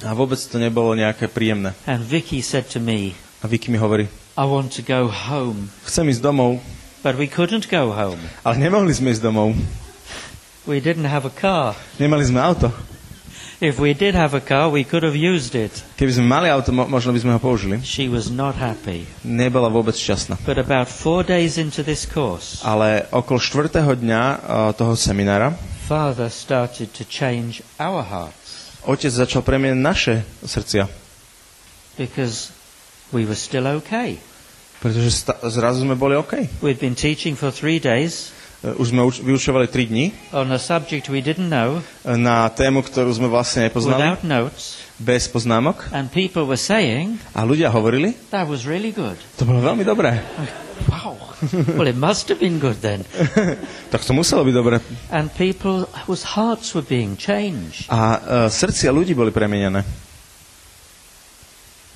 [0.03, 1.71] A vôbec to nebolo nejaké príjemné.
[1.88, 5.71] And Vicky said to me, A Vicky mi hovorí, I want to go home.
[5.88, 6.59] chcem ísť domov,
[7.03, 8.19] But we couldn't go home.
[8.43, 9.55] ale nemohli sme ísť domov.
[10.65, 11.76] We didn't have a car.
[11.97, 12.71] Nemali sme auto.
[13.60, 15.71] If we did have a car, we could have used it.
[15.95, 17.80] Keby sme mali auto, mo- možno by sme ho použili.
[17.80, 19.08] She was not happy.
[19.23, 20.36] Nebola vôbec šťastná.
[20.43, 24.38] But about four days into this course, Ale okolo štvrtého dňa uh,
[24.71, 30.88] toho seminára Father started to change our hearts otec začal premieňať naše srdcia.
[31.95, 32.52] because
[33.12, 34.19] we were still okay.
[34.80, 36.60] Pretože sta- zrazu sme boli OK.
[36.60, 38.32] We'd been teaching for three days
[38.63, 42.80] Už sme uč- vyučovali 3 dní on a subject we didn't know, uh, na tému,
[42.80, 45.91] ktorú sme vlastne nepoznali, without notes, bez poznámok.
[45.91, 49.19] and people were saying, A ľudia hovorili, that was really good.
[49.36, 50.15] to bolo veľmi dobré.
[50.89, 51.15] Wow.
[51.78, 53.06] well, it must have been good then.
[53.93, 54.82] tak to muselo byť dobré.
[55.13, 57.86] And people whose hearts were being changed.
[57.88, 59.86] A uh, srdcia ľudí boli premenené.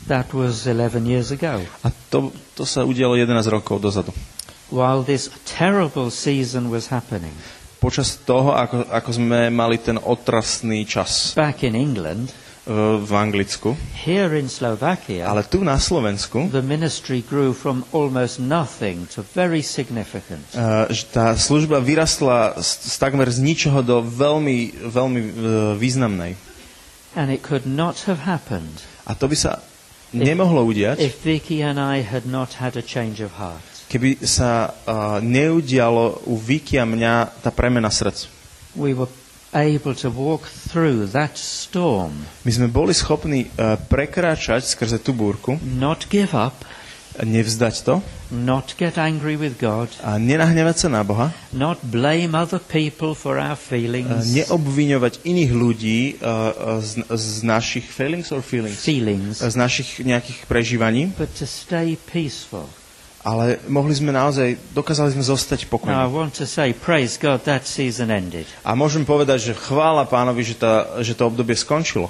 [0.08, 1.60] That was 11 years ago.
[1.84, 4.14] A to, to sa udialo 11 rokov dozadu.
[4.68, 7.34] While this terrible season was happening,
[7.78, 12.34] Počas toho, ako, ako sme mali ten otrasný čas back in England,
[13.00, 19.08] v Anglicku, here in Slovakia, ale tu na Slovensku the ministry grew from almost nothing
[19.08, 20.44] to very significant.
[20.52, 20.84] uh,
[21.16, 25.32] tá služba vyrastla z, z takmer z ničoho do veľmi, veľmi uh,
[25.80, 26.36] významnej.
[27.16, 29.64] And it could not have happened A to by sa
[30.12, 33.77] nemohlo udiať, if Vicky and I had not had a change of heart.
[33.88, 38.28] Keby sa uh, neudialo u Vicky a mňa tá premena srdc.
[38.76, 39.10] We were
[39.56, 45.56] able to walk through that storm, My sme boli schopní uh, prekráčať skrze tú búrku,
[45.64, 46.68] not give up,
[47.24, 47.96] nevzdať to
[48.30, 53.40] not get angry with God, a nenahnevať sa na Boha, not blame other people for
[53.40, 59.40] our uh, feelings, neobviňovať iných ľudí uh, uh, z, z našich feelings or feelings, feelings,
[59.40, 62.68] z našich nejakých prežívaní, but to stay peaceful.
[63.28, 65.92] Ale mohli sme naozaj, dokázali sme zostať pokojní.
[68.64, 72.08] A môžem povedať, že chvála pánovi, že, tá, že to obdobie skončilo.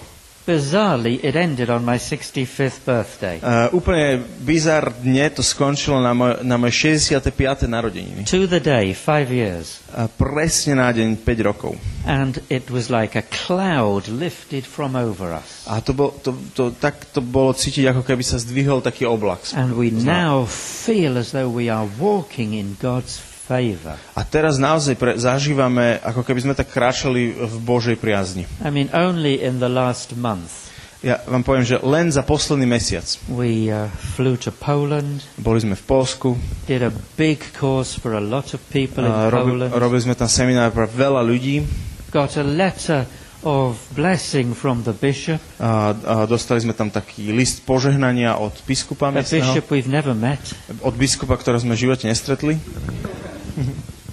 [0.48, 3.44] Bizarrely, it ended on my 65th birthday.
[3.44, 7.68] Uh, úplne bizarne to skončilo na, moj, na moje 65.
[7.68, 8.24] narodeniny.
[8.32, 9.84] To the day, five years.
[9.92, 11.76] A presne na deň 5 rokov.
[12.08, 15.68] And it was like a cloud lifted from over us.
[15.68, 19.44] A to, bol, to, to, tak to bolo cítiť, ako keby sa zdvihol taký oblak.
[19.52, 23.96] And we now feel as though we are walking in God's favor.
[24.14, 28.44] A teraz naozaj pre, zažívame, ako keby sme tak kráčali v Božej priazni.
[28.60, 30.68] I mean, only in the last month
[31.06, 33.86] Ja vám poviem, že len za posledný mesiac we uh,
[34.18, 36.34] flew to Poland, boli sme v Polsku,
[36.66, 40.18] did a big course for a lot of people in a robi, Poland, robili sme
[40.18, 41.62] tam seminár pre veľa ľudí
[42.10, 43.06] got a letter
[43.46, 49.14] of blessing from the bishop, a, a dostali sme tam taký list požehnania od biskupa
[49.14, 50.42] miestneho, bishop we've never met.
[50.82, 52.58] od biskupa, ktorého sme v živote nestretli.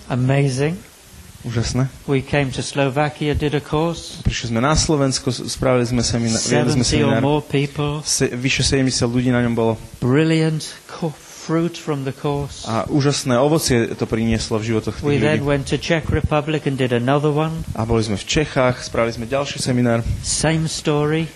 [0.09, 0.77] Amazing.
[1.45, 1.93] Úžasné.
[2.09, 4.25] We came to Slovakia, did a course.
[4.25, 7.21] Prišli sme na Slovensko, spravili sme seminár, sme 70 or seminár.
[7.21, 8.01] more people.
[8.01, 9.77] Se, vyše 70 ľudí na ňom bolo.
[10.01, 10.65] Brilliant
[11.45, 12.65] fruit from the course.
[12.65, 15.53] A úžasné ovocie to prinieslo v životoch We tých then ľudí.
[15.53, 17.69] went to Czech Republic and did another one.
[17.77, 20.01] A boli sme v Čechách, spravili sme ďalší seminár.
[20.25, 21.29] Same story.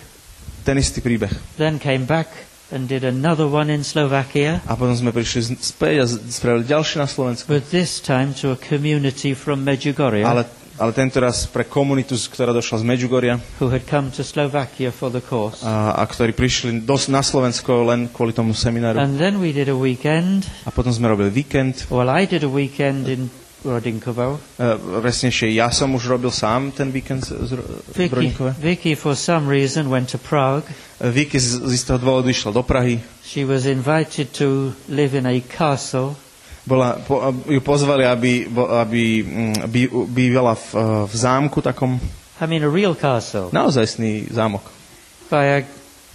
[0.65, 1.29] Ten istý príbeh.
[1.61, 4.61] Then came back and did another one in Slovakia.
[4.69, 7.49] A potom sme prišli späť a spravili ďalší na Slovensku.
[7.49, 10.45] But this time to a community from Medjugorje Ale,
[10.77, 15.09] ale tento raz pre komunitu, ktorá došla z Medjugorja who had come to Slovakia for
[15.09, 15.65] the course.
[15.65, 19.01] a, a ktorí prišli dos, na Slovensko len kvôli tomu semináru.
[19.01, 20.45] And then we did a weekend.
[20.69, 21.89] A potom sme robili víkend.
[21.89, 23.33] Well, I did a weekend in
[23.67, 24.39] Rodinkovo.
[24.55, 27.59] E, presnejšie, ja som už robil sám ten víkend z,
[27.91, 28.55] Vicky, Rodinkove.
[28.63, 30.67] Vicky, for some reason, went to Prague.
[31.03, 33.03] E, Vicky z, z istého dôvodu išla do Prahy.
[33.27, 36.15] She was invited to live in a castle.
[36.69, 40.67] Bola, po, ju pozvali, aby, aby mm, by, bývala v,
[41.09, 41.97] v zámku takom,
[42.39, 43.51] I mean, a real castle.
[43.51, 44.63] naozajstný zámok.
[45.33, 45.59] By a,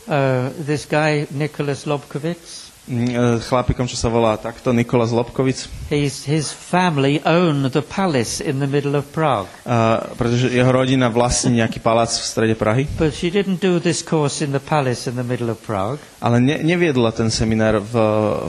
[0.08, 2.73] uh, this guy, Nicholas Lobkowitz.
[2.84, 5.72] Mm, e, Chlapikom, čo sa volá takto, Nikola Zlobkovic.
[5.88, 9.48] He's, his family own the palace in the middle of Prague.
[9.64, 12.84] A, pretože jeho rodina vlastní nejaký palác v strede Prahy.
[13.00, 16.04] But she didn't do this course in the palace in the middle of Prague.
[16.20, 17.96] Ale ne, neviedla ten seminár v,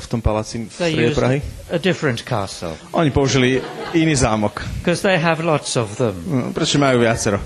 [0.03, 1.39] v tom paláci v strede Prahy.
[1.71, 3.63] a different castle Oni použili
[3.95, 4.67] iný zámok.
[4.83, 6.15] because they have lots of them.
[6.27, 7.39] No, Prečo majú viacero?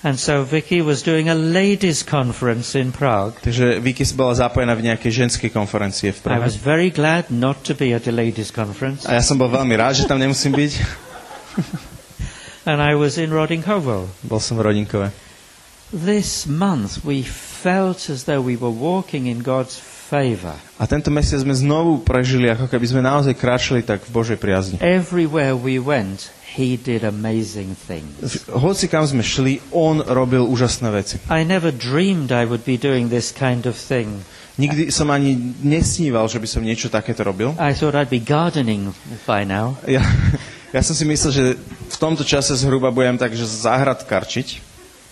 [0.00, 3.36] And so Vicky was doing a ladies' conference in Prague.
[3.44, 6.40] Takže Vicky bola zapojená v nejakej ženskej konferencie v I Prahe.
[6.40, 9.04] was very glad not to be at a ladies' conference.
[9.04, 10.72] A ja som bol veľmi rád, že tam nemusím byť.
[12.64, 14.08] And I was in Rodinkovo.
[14.24, 15.12] Bol som v Rodinkove.
[15.92, 19.76] This month we felt as though we were walking in God's
[20.10, 20.58] favor.
[20.74, 24.82] A tento mesiac sme znovu prežili, ako keby sme naozaj kráčali tak v Božej priazni.
[24.82, 28.42] Everywhere we went, he did amazing things.
[28.50, 31.16] Hoci kam sme šli, on robil úžasné veci.
[31.30, 34.26] I never dreamed I would be doing this kind of thing.
[34.58, 37.54] Nikdy som ani nesníval, že by som niečo takéto robil.
[37.56, 38.90] I thought I'd be gardening
[39.24, 39.78] by now.
[39.86, 40.02] Ja,
[40.76, 44.69] ja som si myslel, že v tomto čase zhruba budem tak, že záhradkarčiť.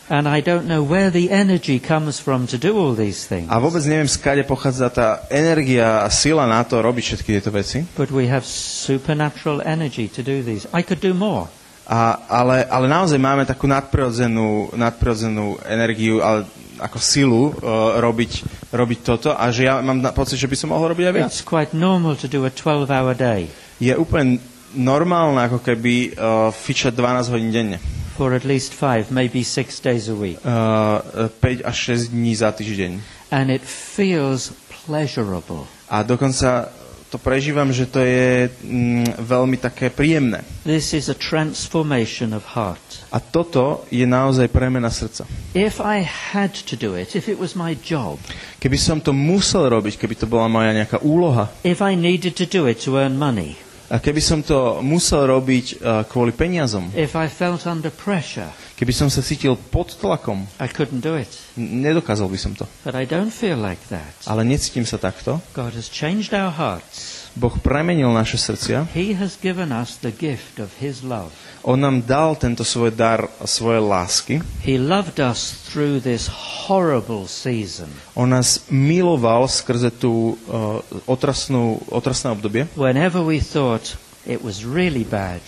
[0.08, 3.52] And I don't know where the energy comes from to do all these things.
[3.52, 7.84] A vôbec neviem, skade pochádza tá energia a sila na to robiť všetky tieto veci.
[7.92, 10.64] But we have supernatural energy to do these.
[10.72, 11.52] I could do more.
[11.88, 16.44] A, ale, ale naozaj máme takú nadprirodzenú, nadprirodzenú energiu, ale
[16.80, 20.68] ako silu uh, robiť, robiť toto a že ja mám na, pocit, že by som
[20.72, 21.28] mohol robiť aj viac.
[21.32, 23.48] It's quite normal to do a 12-hour day
[23.80, 24.40] Je úplne
[24.76, 27.78] normálne ako keby uh, fičať 12 hodín denne.
[28.18, 30.42] For at least five, maybe six days a week.
[30.42, 32.98] Uh, 5 až 6 dní za týždeň.
[33.30, 34.50] And it feels
[34.86, 35.70] pleasurable.
[35.86, 36.66] A dokonca
[37.08, 40.44] to prežívam, že to je mm, veľmi také príjemné.
[40.66, 42.82] This is a transformation of heart.
[43.14, 45.24] A toto je naozaj premena srdca.
[45.56, 48.20] If I had to do it, if it was my job,
[48.58, 52.44] Keby som to musel robiť, keby to bola moja nejaká úloha, if I needed to
[52.44, 53.56] do it to earn money,
[53.88, 58.92] a keby som to musel robiť uh, kvôli peniazom, if I felt under pressure, keby
[58.92, 61.28] som sa cítil pod tlakom, I couldn't do it.
[61.58, 62.68] nedokázal by som to.
[62.84, 64.12] But I don't feel like that.
[64.28, 65.40] Ale necítim sa takto.
[65.56, 67.17] God has changed our hearts.
[67.38, 68.90] Boh premenil naše srdcia.
[68.90, 71.30] He has given us the gift of His love.
[71.62, 74.34] On nám dal tento svoj dar, svoje lásky.
[74.62, 76.26] He loved us through this
[76.66, 82.66] horrible season On nás miloval skrze tú uh, otrasnú, otrasné obdobie.
[82.74, 83.94] whenever we thought
[84.26, 85.38] it was really bad.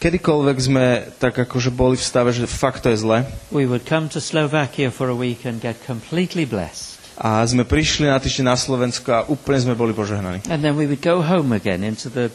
[0.00, 0.86] Kedykoľvek sme
[1.20, 4.88] tak akože boli v stave, že fakt to je zle We would come to Slovakia
[4.88, 6.89] for a week and get completely blessed.
[7.20, 10.40] A sme prišli na týždeň na Slovensko a úplne sme boli požehnaní.
[10.48, 12.32] And then we would go home again into the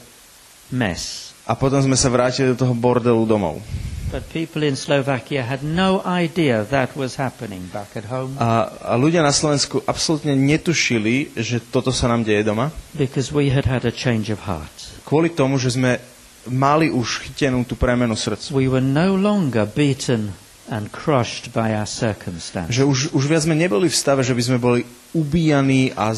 [0.69, 1.33] mess.
[1.49, 3.57] A potom sme sa vrátili do toho bordelu domov.
[4.13, 8.93] But people in Slovakia had no idea that was happening back at home A, a
[8.93, 13.81] ľudia na Slovensku absolútne netušili, že toto sa nám deje doma, because we had had
[13.89, 15.01] a change of heart.
[15.09, 15.97] kvôli tomu, že sme
[16.45, 18.53] mali už chytenú tú premenu srdc.
[18.53, 20.37] We were no longer beaten
[20.69, 22.73] and crushed by our circumstance.
[22.73, 24.81] Že už, už viac sme neboli v stave, že by sme boli
[25.13, 26.11] ubíjaní a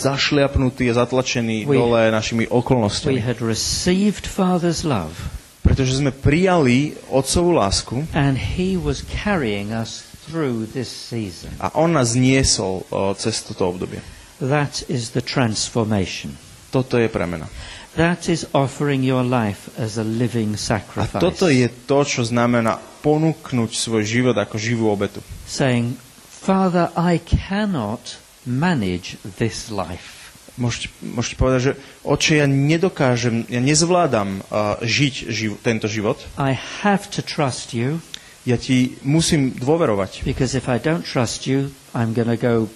[0.00, 3.20] zašliapnutí a zatlačení We- dole našimi We okolnostiami.
[3.20, 5.14] had received Father's love
[5.60, 11.52] Pretože sme prijali Otcovú lásku and He was carrying us through this season.
[11.60, 14.00] a On nás niesol o, cez toto obdobie.
[14.40, 16.38] That is the transformation.
[16.72, 17.50] Toto je premena.
[17.96, 21.18] That is offering your life as a living A sacrifice.
[21.18, 25.18] toto je to, čo znamená ponúknuť svoj život ako živú obetu.
[25.50, 25.98] Saying,
[26.30, 30.20] Father, I cannot manage this life.
[30.54, 31.72] Môžete, môžete povedať, že
[32.04, 36.20] oče, ja nedokážem, ja nezvládam uh, žiť živ, tento život.
[36.36, 36.52] I
[36.84, 37.98] have to trust you
[38.48, 40.24] Ja ti musím dôverovať.
[40.24, 42.72] because if I don't trust you, I'm going to go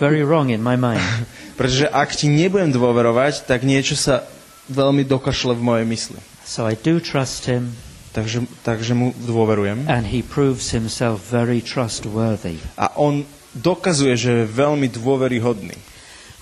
[0.00, 1.04] very wrong in my mind.
[1.60, 4.24] Pretože ak ti nebudem dôverovať, tak niečo sa
[4.66, 6.18] veľmi dokašle v mojej mysli.
[6.42, 7.76] so I do trust him,
[8.10, 9.86] Takže, takže mu dôverujem.
[9.86, 12.58] and he proves himself very trustworthy.
[12.74, 13.22] A on
[13.54, 15.78] dokazuje, že je veľmi dôveryhodný.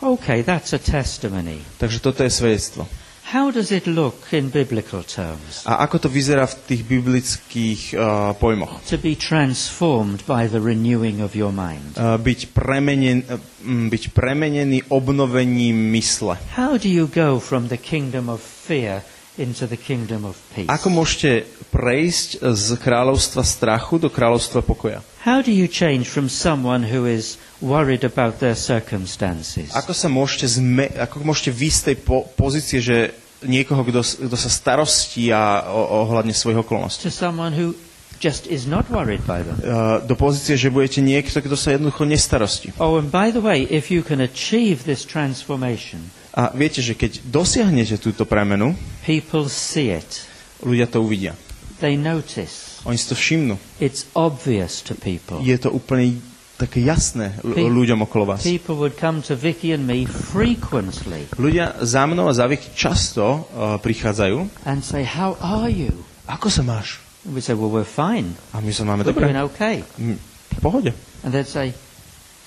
[0.00, 1.60] Okay, that's a testimony.
[1.76, 2.86] Takže toto je svedectvo.
[3.28, 5.60] How does it look in biblical terms?
[5.68, 8.80] A ako to vyzerá v tých biblických uh, pojmoch?
[8.88, 11.92] To be transformed by the renewing of your mind.
[12.00, 16.40] Uh, byť, premenen, uh, mm, byť premenený obnovením mysle.
[16.56, 19.04] How do you go from the kingdom of fear
[19.38, 20.68] into the kingdom of peace?
[20.68, 25.00] Ako môžete prejsť z kráľovstva strachu do kráľovstva pokoja?
[25.22, 30.46] How do you change from someone who is worried about their circumstances Ako sa môžete,
[30.58, 36.06] zme, ako môžete z tej po, pozície, že niekoho, kto, kto sa starostí a o,
[36.06, 37.78] ohľadne svojich okolností, to someone who
[38.18, 39.58] just is not worried by them?
[39.62, 42.74] uh, do pozície, že budete niekto, kto sa jednoducho nestarostí.
[42.82, 47.24] Oh, and by the way, if you can achieve this transformation, A viete, že keď
[47.24, 50.26] dosiahnete túto premenu, people see it.
[50.60, 51.32] ľudia to uvidia.
[51.78, 52.82] They notice.
[52.82, 53.54] Oni si to všimnú.
[53.78, 55.38] It's obvious to people.
[55.40, 56.18] Je to úplne
[56.58, 58.42] také jasné l- ľuďom okolo vás.
[58.42, 63.22] People would come to Vicky and me frequently Ľudia za mnou a za Vicky často
[63.22, 64.66] uh, prichádzajú.
[64.66, 65.94] and say, How are you?
[66.26, 66.98] Ako sa máš?
[67.22, 68.34] We say, Well, we're fine.
[68.50, 69.30] A my sa máme We're dobre.
[69.30, 69.76] doing okay.
[69.98, 70.90] Mm, V pohode.
[71.22, 71.78] And they'd say,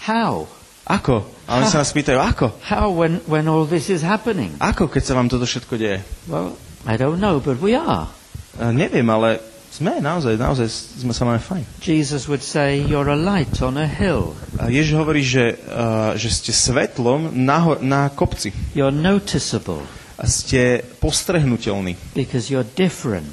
[0.04, 0.52] How?
[0.86, 1.24] Ako?
[1.46, 2.46] A oni sa nás pýtajú, ako?
[2.64, 4.56] How when, when all this is happening?
[4.58, 6.00] Ako, keď sa vám toto všetko deje?
[6.26, 6.58] Well,
[6.88, 8.10] I don't know, but we are.
[8.58, 10.68] Uh, neviem, ale sme naozaj, naozaj
[11.00, 11.64] sme sa máme fajn.
[11.80, 14.34] Jesus would say, You're a light on a hill.
[14.58, 18.52] A Ježiš hovorí, že, uh, že ste svetlom na, hor- na kopci.
[18.74, 19.80] You're noticeable
[20.18, 21.96] A ste postrehnutelní.
[22.18, 23.32] because you're different.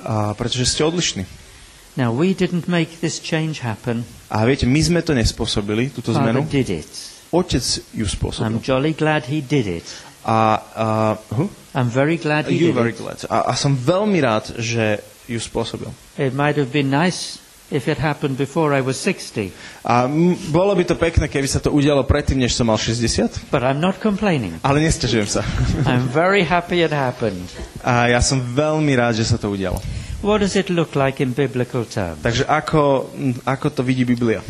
[0.00, 1.24] A pretože ste odlišní.
[1.96, 4.02] Now, we didn't make this change happen.
[4.28, 6.46] A viete, my sme to nespôsobili, túto Father zmenu.
[6.46, 6.90] did it.
[7.28, 8.46] Otec ju spôsobil.
[8.46, 9.86] I'm jolly glad he did it.
[10.22, 10.38] A,
[10.72, 10.86] a,
[11.30, 11.48] huh?
[11.74, 12.98] I'm very glad he you did very it.
[12.98, 13.18] glad.
[13.26, 15.90] A, a som veľmi rád, že ju spôsobil.
[16.16, 19.50] It might have been nice if it happened before I was 60,
[19.82, 23.50] A m, bolo by to pekné, keby sa to udialo predtým, než som mal 60,
[23.50, 24.60] but I'm not complaining.
[24.62, 25.42] ale nestiažujem sa.
[25.88, 27.48] I'm very happy it happened.
[27.80, 29.80] A ja som veľmi rád, že sa to udialo.
[30.24, 32.24] What does it look like in biblical terms?
[32.24, 33.12] Takže ako,
[33.44, 34.40] ako to vidí Biblia?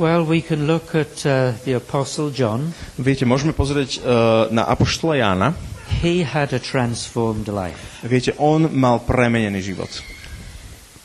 [0.00, 2.72] Well, we can look at uh, the Apostle John.
[2.96, 5.52] Viete, môžeme pozrieť uh, na Apoštola Jána.
[6.00, 8.00] He had a transformed life.
[8.00, 9.92] Viete, on mal premenený život.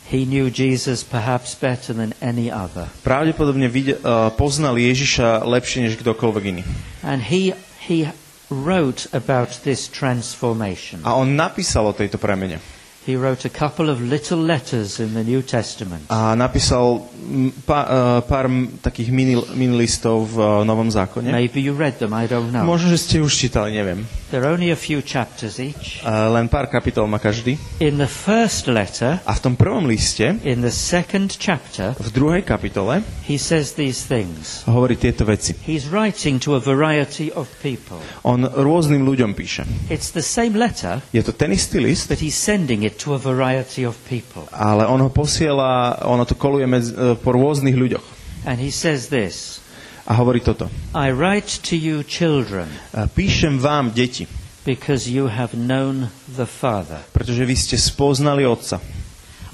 [0.07, 2.87] He knew Jesus perhaps better than any other.
[3.03, 6.63] Pravdepodobne uh, poznal Ježiša lepšie než kdokoľvek iný.
[7.03, 7.51] And he,
[7.83, 8.07] he
[8.47, 11.03] wrote about this transformation.
[11.03, 12.63] A on napísal o tejto premene.
[13.03, 16.07] He wrote a couple of little letters in the New Testament.
[16.07, 17.03] A napísal
[17.67, 18.47] pá, uh, pár
[18.79, 21.27] takých mini, mini listov v uh, Novom zákone.
[21.27, 22.63] Maybe you read them, I don't know.
[22.63, 24.07] Možno, že ste už čítali, neviem.
[24.31, 25.99] They're only a few chapters each.
[25.99, 27.59] Uh, len pár kapitol má každý.
[27.83, 32.47] In the first letter, A v tom prvom liste, in the second chapter, v druhej
[32.47, 34.63] kapitole, he says these things.
[34.63, 35.53] hovorí tieto veci.
[35.67, 37.99] He's writing to a variety of people.
[38.23, 39.67] On rôznym ľuďom píše.
[39.91, 43.19] It's the same letter, Je to ten istý list, but he's sending it to a
[43.19, 44.45] variety of people.
[44.51, 48.05] ale on ho posiela, ono to koluje medzi, uh, po rôznych ľuďoch.
[48.45, 49.59] And he says this
[50.03, 50.67] A hovorí toto.
[50.91, 54.27] I write to you, children, Uh, Píšem vám, deti,
[54.67, 56.99] because you have known the Father.
[57.15, 58.83] pretože vy ste spoznali Otca.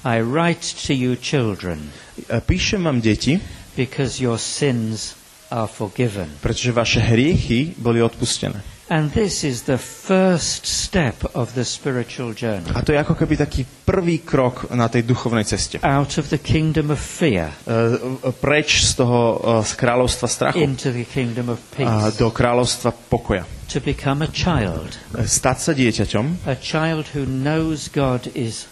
[0.01, 1.93] I write to you, children,
[2.25, 3.37] Uh, Píšem vám, deti,
[3.77, 5.13] because your sins
[5.53, 6.25] are forgiven.
[6.41, 8.57] pretože vaše hriechy boli odpustené.
[8.89, 12.65] And this is the first step of the spiritual journey.
[12.73, 15.77] A to je ako keby taký prvý krok na tej duchovnej ceste.
[15.85, 20.89] Out of the kingdom of fear Uh, Preč z toho uh, z kráľovstva strachu into
[20.89, 22.17] the kingdom of peace.
[22.17, 23.45] do kráľovstva pokoja.
[23.69, 24.97] To become a child.
[25.13, 28.65] Uh, Stať sa dieťaťom, A child who knows God is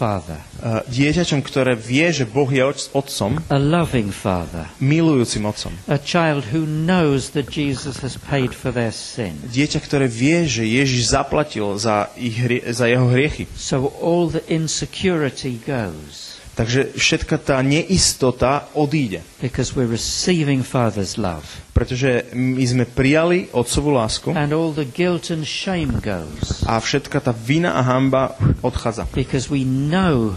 [0.00, 0.40] Father.
[0.64, 2.64] uh, dieťaťom, ktoré vie, že Boh je
[2.96, 4.64] otcom, A loving Father.
[4.80, 5.76] milujúcim otcom.
[5.84, 9.36] A child who knows that Jesus has paid for their sin.
[9.44, 12.40] Dieťa, ktoré vie, že Ježiš zaplatil za, ich
[12.72, 13.44] za jeho hriechy.
[13.52, 16.29] So all the insecurity goes
[16.60, 19.24] Takže všetka tá neistota odíde.
[19.40, 21.42] because we're receiving Father's love.
[21.72, 27.24] Pretože my sme prijali otcovú lásku And all the guilt and shame goes a všetka
[27.24, 29.08] tá vina a hamba odchádza.
[29.16, 30.36] because we know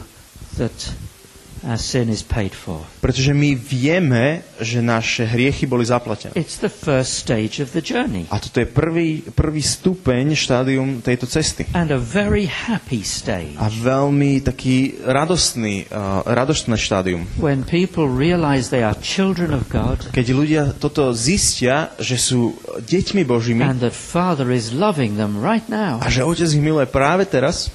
[0.55, 0.71] that
[1.63, 2.83] our sin is paid for.
[2.99, 6.35] Pretože my vieme, že naše hriechy boli zaplatené.
[6.35, 8.27] It's the first stage of the journey.
[8.31, 11.67] A toto je prvý, prvý stupeň, štádium tejto cesty.
[11.75, 13.55] And a very happy stage.
[13.59, 17.27] A veľmi taký radostný, uh, radostné štádium.
[17.39, 23.23] When people realize they are children of God Keď ľudia toto zistia, že sú deťmi
[23.23, 27.25] Božími and that Father is loving them right now, a že Otec ich miluje práve
[27.25, 27.71] teraz,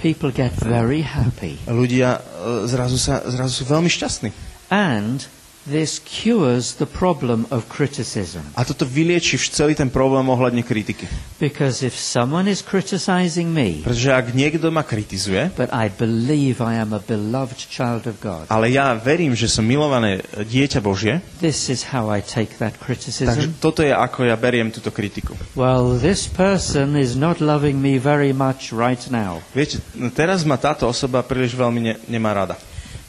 [0.00, 1.60] people get very happy.
[1.68, 4.32] ľudia uh, zrazu, sa, zrazu sú veľmi šťastní.
[4.72, 5.20] And
[5.68, 8.40] this cures the problem of criticism.
[8.56, 11.04] A toto vylieči celý ten problém ohľadne kritiky.
[11.36, 16.80] Because if someone is criticizing me, Pretože ak niekto ma kritizuje, but I believe I
[16.80, 21.68] am a beloved child of God, ale ja verím, že som milované dieťa Božie, this
[21.68, 23.52] is how I take that takže criticism.
[23.60, 25.36] toto je ako ja beriem túto kritiku.
[25.52, 30.56] Well, this person is not loving me very much right now, Viete, no teraz ma
[30.56, 32.56] táto osoba príliš veľmi ne, nemá rada.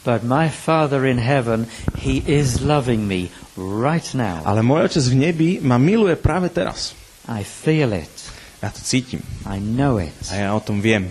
[0.04, 1.66] But my Father in heaven,
[1.98, 4.42] He is loving me right now.
[4.42, 6.94] Ale môj otec v nebi ma miluje práve teraz.
[7.30, 8.10] I feel it.
[8.62, 10.14] Ja to cítim I know it.
[10.30, 11.10] a ja o tom viem.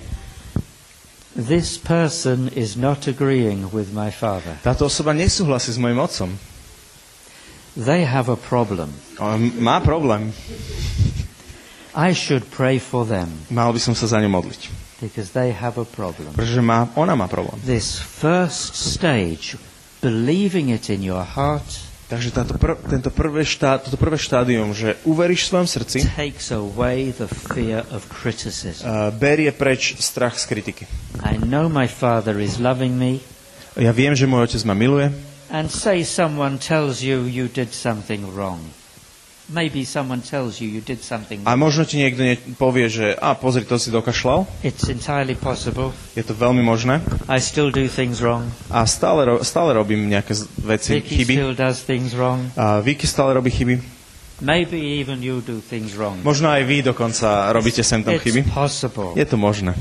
[1.32, 4.60] This person is not agreeing with my Father.
[4.60, 6.36] Táto osoba nesúhlasí s mojim otcom.
[7.80, 8.92] They have a problem.
[9.16, 10.36] On má problém.
[11.96, 14.81] I should pray for them Mal by som sa za ňu modliť.
[15.02, 16.30] Because they have a problem.
[16.38, 17.58] Pretože má, ona má problém.
[17.66, 19.58] This first stage,
[20.02, 21.66] believing it in your heart,
[22.12, 27.16] Takže táto pr- tento prvé štá- toto prvé štádium, že uveríš svojom srdci, takes away
[27.16, 28.84] the fear of criticism.
[28.84, 30.84] uh, berie preč strach z kritiky.
[31.24, 33.24] I know my Father is loving me,
[33.80, 35.08] Ja viem, že môj otec ma miluje
[35.48, 38.60] and say someone tells you you did something wrong.
[39.50, 43.34] Maybe someone tells you you did something a možno ti niekto ne- povie, že a
[43.36, 44.48] pozri, to si dokašľal.
[44.64, 45.92] It's entirely possible.
[46.16, 47.02] Je to veľmi možné.
[47.28, 48.48] I still do things wrong.
[48.72, 51.34] A stále, ro- stále robím nejaké veci, Vicky chyby.
[51.36, 52.48] still does things wrong.
[52.56, 53.82] A Vicky stále robí chyby.
[54.42, 56.18] Maybe even you do things wrong.
[56.24, 58.42] Možno aj vy dokonca robíte sem tam chyby.
[58.42, 59.14] It's possible.
[59.20, 59.76] Je to možné.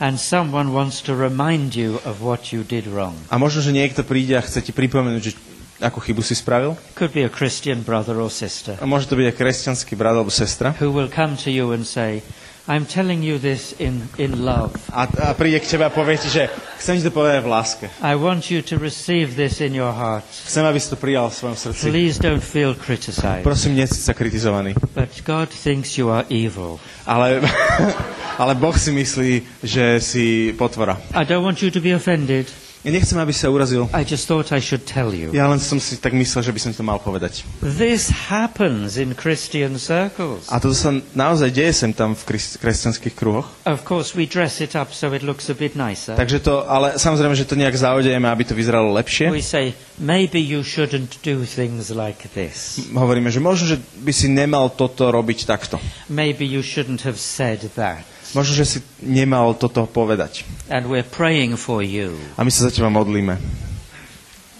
[0.00, 3.12] And someone wants to remind you of what you did wrong.
[3.28, 5.32] A možno, že niekto príde a chce ti pripomenúť, že
[5.80, 6.76] akú chybu si spravil.
[6.94, 10.28] Could be a Christian brother or sister A môže to byť aj kresťanský brat alebo
[10.30, 10.76] sestra.
[10.78, 12.20] who will come to you and say,
[12.68, 14.70] I'm telling you this in, in love.
[14.94, 16.46] A, a príde k tebe a povie ti, že
[16.78, 17.86] chcem ti to povedať v láske.
[17.98, 20.22] I want you to receive this in your heart.
[20.46, 21.82] Chcem, aby si to prijal v svojom srdci.
[21.90, 23.42] Please don't feel criticized.
[23.42, 24.78] Prosím, necíť sa kritizovaný.
[24.94, 26.78] But God thinks you are evil.
[27.10, 27.42] Ale,
[28.42, 30.94] ale Boh si myslí, že si potvora.
[31.16, 32.46] I don't want you to be offended.
[32.80, 33.92] Ja nechcem, aby sa urazil.
[33.92, 35.36] I just thought I should tell you.
[35.36, 37.44] Ja len som si tak myslel, že by som ti to mal povedať.
[37.60, 40.48] This happens in Christian circles.
[40.48, 43.44] A toto sa naozaj deje sem tam v kres- kresťanských kruhoch.
[43.68, 46.16] Of course, we dress it up so it looks a bit nicer.
[46.16, 49.28] Takže to, ale samozrejme, že to nejak zaodejeme, aby to vyzeralo lepšie.
[49.28, 52.80] We say, maybe you shouldn't do things like this.
[52.96, 55.76] Hovoríme, že možno, že by si nemal toto robiť takto.
[56.08, 58.08] Maybe you shouldn't have said that.
[58.32, 60.46] Možno, že si nemal toto povedať.
[60.70, 63.36] And we're praying for you A my sa za teba modlíme.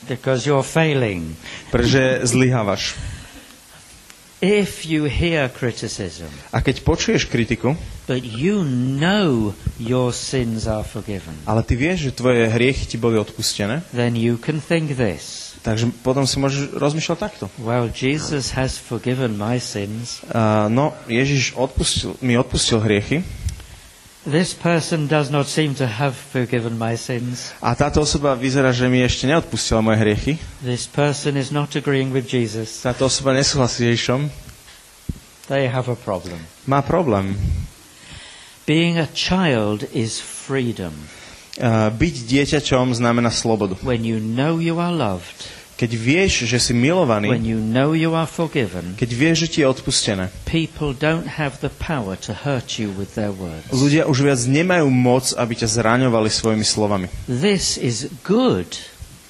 [0.09, 1.39] because you're failing.
[1.71, 2.99] Pretože zlyhávaš.
[4.41, 7.77] If you hear criticism, A keď počuješ kritiku,
[8.09, 13.21] but you know your sins are forgiven, ale ty vieš, že tvoje hriechy ti boli
[13.21, 15.53] odpustené, then you can think this.
[15.61, 17.45] takže potom si môžeš rozmýšľať takto.
[17.61, 20.25] Well, Jesus has forgiven my sins.
[20.25, 23.21] Uh, no, Ježiš odpustil, mi odpustil hriechy
[24.21, 27.57] This person does not seem to have forgiven my sins.
[27.65, 30.35] a táto osoba vyzerá, že mi ešte neodpustila moje hriechy.
[30.61, 32.85] This person is not agreeing with Jesus.
[32.85, 34.29] Táto osoba nesúhlasí s Ježišom.
[35.49, 36.37] They have a problem.
[36.69, 37.33] Má problém.
[38.69, 40.93] Being a child is freedom.
[41.57, 43.81] Uh, byť dieťaťom znamená slobodu.
[43.81, 45.49] When you know you are loved,
[45.81, 49.59] Keď vieš, že si milovaný, when you know you are forgiven, keď vieš, že ti
[49.65, 53.65] je odpustené, people don't have the power to hurt you with their words.
[53.73, 57.09] ľudia už viac nemajú moc, aby ťa zraňovali svojimi slovami.
[57.25, 58.69] This is good.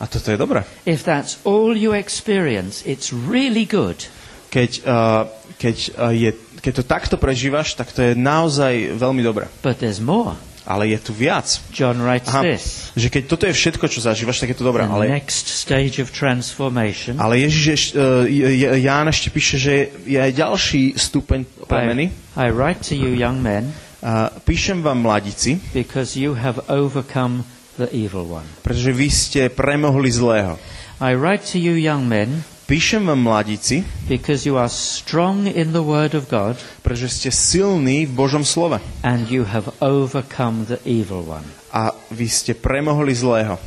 [0.02, 0.66] A toto je dobré.
[0.90, 4.02] If that's all you experience, it's really good.
[4.50, 9.46] Keď, uh, keď, uh, je, keď to takto prežívaš, tak to je naozaj veľmi dobré.
[9.62, 10.34] But there's more.
[10.68, 11.48] Ale je tu viac.
[11.72, 12.92] John writes Aha, this.
[12.92, 14.84] že keď toto je všetko, čo zažívaš, tak je to dobré.
[14.84, 17.16] The Ale, next stage of transformation.
[17.16, 18.28] ale Ježiš, uh,
[18.76, 22.12] Ján ešte píše, že je aj ďalší stupeň premeny.
[22.36, 27.44] I, I write to you, young men, Uh, píšem vám, mladíci, because you have overcome
[27.76, 28.48] the evil one.
[28.64, 30.56] pretože vy ste premohli zlého.
[31.04, 32.40] I write to you, young men,
[32.70, 36.54] Píšem vám, mladíci, because you are strong in the word of God
[36.86, 38.78] pretože ste silní v Božom slove.
[39.02, 41.42] and you have overcome the evil one.
[41.74, 43.58] A vy ste premohli zlého.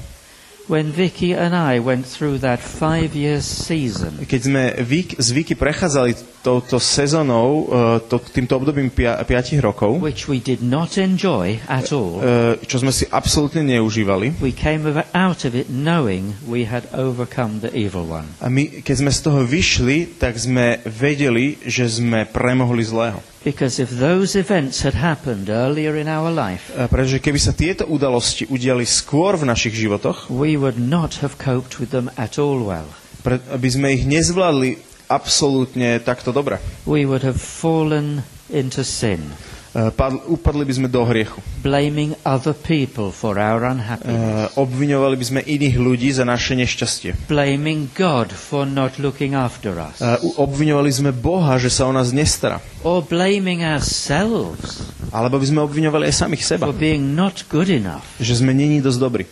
[0.68, 5.55] When Vicky and I went through that five years season, Keď sme Vik, z Viki
[5.59, 9.24] prechádzali touto sezónou, uh, to, týmto obdobím 5
[9.64, 14.55] rokov, which we did not enjoy at all, uh, čo sme si absolútne neužívali, we
[14.55, 14.84] came
[15.16, 18.28] out of it knowing we had overcome the evil one.
[18.39, 23.32] a my, keď sme z toho vyšli, tak sme vedeli, že sme premohli zlého.
[23.43, 27.83] Because if those events had happened earlier in our life, Uh, pretože keby sa tieto
[27.83, 32.63] udalosti udiali skôr v našich životoch, we would not have coped with them at all
[32.63, 32.87] well.
[33.19, 36.59] pre, aby sme ich nezvládli absolútne takto dobre.
[36.87, 39.35] We would have fallen into sin,
[39.74, 41.41] padl, upadli by sme do hriechu.
[41.59, 47.26] blaming other people for our Uh, unhappiness, obviňovali by sme iných ľudí za naše nešťastie.
[47.26, 52.09] blaming God for not looking after us, Uh, obviňovali sme Boha, že sa o nás
[52.09, 52.61] nestará.
[52.82, 58.05] or blaming ourselves Alebo by sme obviňovali aj samých seba, for being not good enough.
[58.17, 59.26] že sme není dosť dobrí.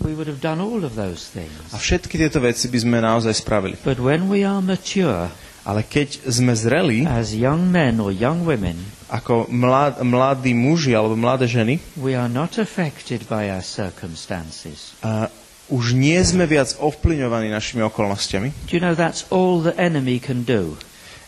[0.00, 1.56] We would have done all of those A things.
[1.72, 3.76] všetky tieto veci by sme naozaj spravili.
[3.80, 5.32] But when we are mature,
[5.64, 8.76] Ale keď sme zreli, as young men or young women,
[9.08, 14.92] ako mlad, mladí muži alebo mladé ženy, we are not affected by our circumstances.
[15.00, 15.32] a
[15.72, 18.52] už nie sme viac ovplyvňovaní našimi okolnostiami.
[18.68, 20.76] Do you know that's all the enemy can do?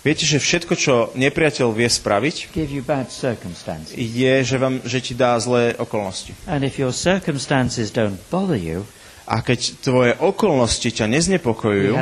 [0.07, 2.55] Viete, že všetko, čo nepriateľ vie spraviť,
[3.97, 6.31] je, že, vám, že ti dá zlé okolnosti.
[6.47, 8.87] And if your circumstances don't bother you,
[9.27, 11.99] A keď tvoje okolnosti ťa neznepokojujú,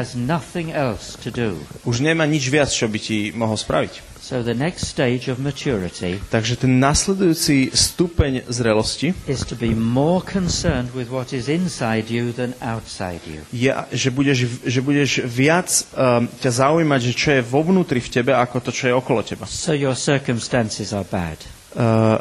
[1.89, 4.15] už nemá nič viac, čo by ti mohol spraviť.
[4.25, 10.25] So the next stage of maturity Takže ten nasledujúci stupeň zrelosti is to be more
[10.25, 13.45] concerned with what is inside you than outside you.
[13.53, 18.09] je, že budeš, že budeš viac um, ťa zaujímať, že čo je vo vnútri v
[18.09, 19.45] tebe, ako to, čo je okolo teba.
[19.45, 21.37] So your circumstances are bad.
[21.77, 22.17] Uh,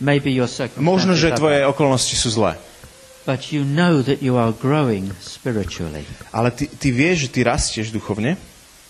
[0.00, 2.56] Maybe your circumstances možno, že tvoje okolnosti sú zlé,
[3.28, 6.08] But you know that you are growing spiritually.
[6.32, 8.40] ale ty, ty vieš, že ty rastieš duchovne.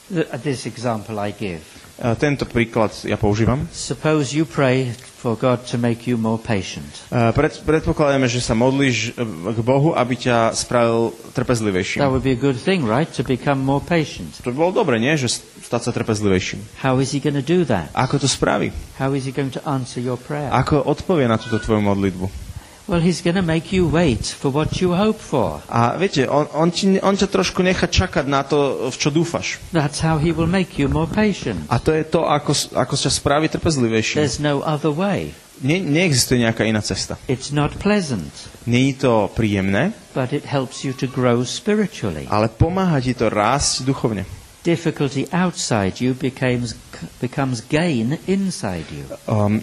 [0.06, 1.66] Th- This example I give.
[1.98, 3.66] Uh, tento príklad ja používam.
[3.74, 6.86] Suppose you pray for God to make you more patient.
[7.10, 11.98] Uh, pred, predpokladáme, že sa modlíš uh, k Bohu, aby ťa spravil trpezlivejším.
[11.98, 13.10] That would be a good thing, right?
[13.18, 14.38] To become more patient.
[14.46, 15.18] To by bolo dobre, nie?
[15.18, 16.62] Že stať sa trpezlivejším.
[16.78, 17.90] How is he going to do that?
[17.98, 18.70] Ako to spraví?
[19.02, 20.54] How is he going to answer your prayer?
[20.54, 22.47] Ako odpovie na túto tvoju modlitbu?
[22.88, 25.60] Well, he's going to make you wait for what you hope for.
[25.68, 29.60] A viete, on, on, ti, on ťa trošku nechá čakať na to, v čo dúfaš.
[29.76, 31.68] That's how he will make you more patient.
[31.68, 34.16] A to je to, ako, ako ťa spraví trpezlivejším.
[34.24, 35.36] There's no other way.
[35.60, 37.20] Ne, neexistuje nejaká iná cesta.
[37.28, 38.32] It's not pleasant,
[38.64, 42.24] Není to príjemné, but it helps you to grow spiritually.
[42.32, 44.24] ale pomáha ti to rásť duchovne.
[44.64, 46.72] Difficulty outside you becomes,
[47.20, 49.04] becomes gain inside you.
[49.28, 49.60] Um,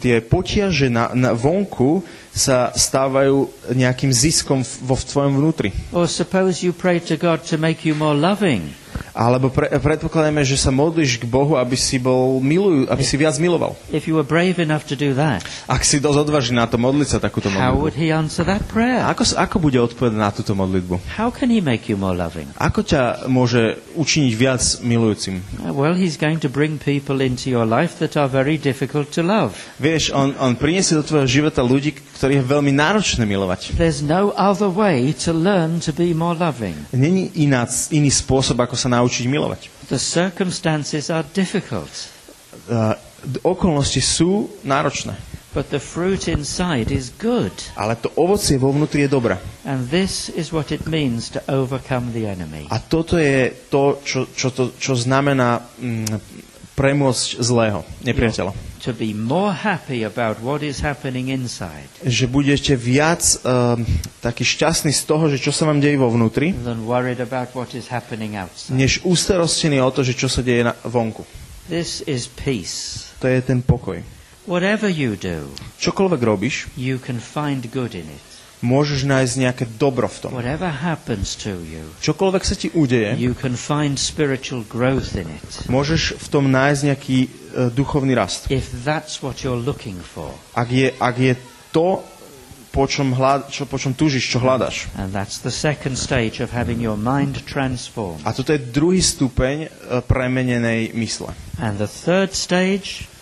[0.00, 2.04] tie potiaže na, na vonku
[2.36, 5.72] sa stávajú nejakým ziskom vo tvojom vnútri.
[5.90, 8.76] Or suppose you pray to God to make you more loving.
[9.16, 13.40] Alebo pre, predpokladáme, že sa modlíš k Bohu, aby si bol milujú, aby si viac
[13.40, 13.72] miloval.
[13.88, 17.08] If you were brave enough to do that, Ak si dosť odvážny na to modliť
[17.08, 17.80] sa takúto how modlitbu.
[17.80, 19.00] would he answer that prayer?
[19.08, 21.00] Ako, ako bude odpovedať na túto modlitbu?
[21.16, 22.44] How can he make you more loving?
[22.60, 25.40] Ako ťa môže učiniť viac milujúcim?
[25.64, 29.24] Uh, Well, he's going to bring people into your life that are very difficult to
[29.24, 29.56] love.
[29.80, 33.78] Vieš, on, on priniesie do tvojho života ľudí, ktorých je veľmi náročné milovať.
[33.78, 36.74] There's no other way to learn to be more loving.
[36.90, 39.70] Není iná, iný spôsob, ako sa naučiť milovať.
[39.86, 42.10] The circumstances are difficult,
[42.66, 42.98] Uh,
[43.46, 45.14] okolnosti sú náročné,
[45.54, 47.54] but the fruit inside is good.
[47.78, 49.38] ale to ovocie vo vnútri je dobré.
[49.62, 52.66] And this is what it means to overcome the enemy.
[52.74, 56.10] A toto je to, čo, čo, to, čo znamená mm,
[56.74, 58.50] premôcť zlého, nepriateľa.
[58.86, 63.82] To be more happy about what is happening inside Že budete viac um,
[64.22, 67.74] taký šťastný z toho, že čo sa vám deje vo vnútri, than worried about what
[67.74, 68.78] is happening outside.
[68.78, 71.26] než ústarostený o to, že čo sa deje na, vonku.
[71.66, 73.10] This is peace.
[73.18, 73.98] To je ten pokoj.
[74.46, 75.50] Whatever you do,
[75.82, 78.35] Čokoľvek robíš, you can find good in it.
[78.64, 80.30] Môžeš nájsť nejaké dobro v tom.
[80.32, 83.12] You, Čokoľvek sa ti udeje,
[85.68, 87.28] môžeš v tom nájsť nejaký uh,
[87.68, 88.48] duchovný rast.
[88.48, 90.30] For.
[90.56, 91.34] Ak je, ak je
[91.72, 92.00] to,
[92.72, 94.92] po čom, hľad, čo, po čom túžiš, čo hľadaš.
[98.20, 101.32] A toto je druhý stupeň uh, premenenej mysle.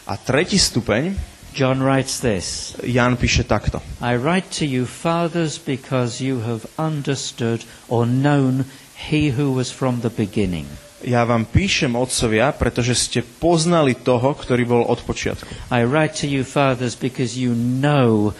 [0.04, 3.78] A tretí stupeň, John writes this Jan píše takto.
[4.02, 8.66] I write to you, fathers, because you have understood or known
[9.08, 10.66] he who was from the beginning.
[11.04, 15.46] Ja vám píšem, otcovia, pretože ste poznali toho, ktorý bol od počiatku.
[15.68, 18.32] I write to you, fathers, because you know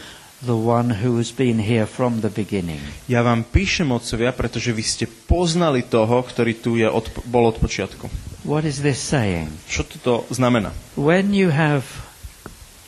[0.42, 2.80] the one who's been here from the beginning.
[3.06, 7.60] Ja vám píšem, otcovia, pretože vy ste poznali toho, ktorý tu je od, bol od
[7.60, 8.08] počiatku.
[8.42, 9.48] What is this saying?
[9.68, 10.72] Čo toto znamená?
[10.96, 12.03] When you have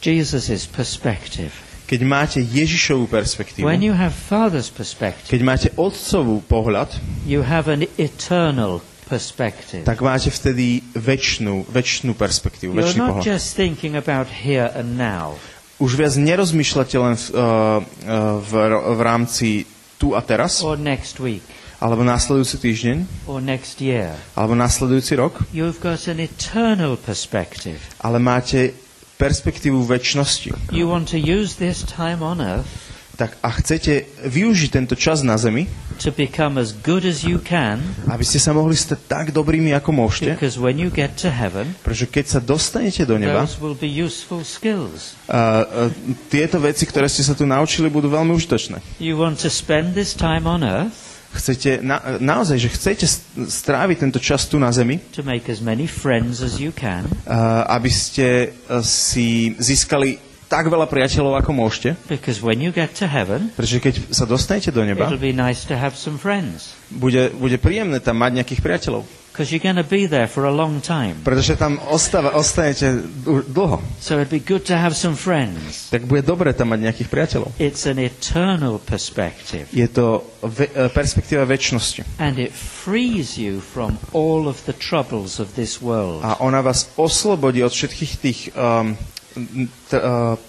[0.01, 1.53] Jesus' perspective,
[1.87, 6.91] Keď máte Ježišovú perspektívu, when you have Father's perspective, keď máte otcovú pohľad,
[7.23, 9.87] you have an eternal perspective.
[9.87, 13.31] tak máte vtedy väčšnú, väčšnú perspektívu, You're väčší not pohľad.
[13.39, 15.39] just thinking about here and now.
[15.79, 18.53] Už viac nerozmýšľate len v, uh, uh, v,
[18.97, 19.49] v rámci
[19.97, 21.45] tu a teraz, or next week,
[21.79, 22.97] alebo následujúci týždeň,
[23.31, 24.11] or next year.
[24.35, 27.79] alebo následujúci rok, You've got an eternal perspective.
[28.03, 28.75] ale máte
[29.17, 30.73] perspektívu väčšnosti.
[30.73, 32.87] You want to use this time on earth
[33.17, 35.65] Tak a chcete využiť tento čas na Zemi,
[35.97, 37.81] to become as good as you can,
[38.13, 41.73] aby ste sa mohli stať tak dobrými, ako môžete, because when you get to heaven,
[41.81, 45.17] pretože keď sa dostanete do neba, those will be useful skills.
[45.33, 45.89] a, a,
[46.29, 48.85] tieto veci, ktoré ste sa tu naučili, budú veľmi užitočné.
[49.01, 51.06] You want to spend this time on earth
[51.37, 53.07] Chcete, na, naozaj, že chcete
[53.47, 57.69] stráviť tento čas tu na Zemi, to make as many friends as you can, a,
[57.77, 63.07] aby ste a, si získali tak veľa priateľov, ako môžete, because when you get to
[63.07, 67.35] heaven, pretože keď sa dostanete do neba, it'll be nice to have some friends, bude,
[67.39, 69.05] bude príjemné tam mať nejakých priateľov.
[69.37, 71.21] because you're going to be there for a long time.
[71.21, 73.05] Pretože tam ostáva, ostanete
[73.53, 73.85] dlho.
[74.01, 75.93] So it'd be good to have some friends.
[75.93, 77.53] Tak bude dobre tam mať nejakých priateľov.
[77.61, 79.69] It's an eternal perspective.
[79.77, 82.17] Je to ve, e, perspektíva väčšnosti.
[82.17, 86.25] And it frees you from all of the troubles of this world.
[86.25, 88.97] A ona vás oslobodí od všetkých tých um,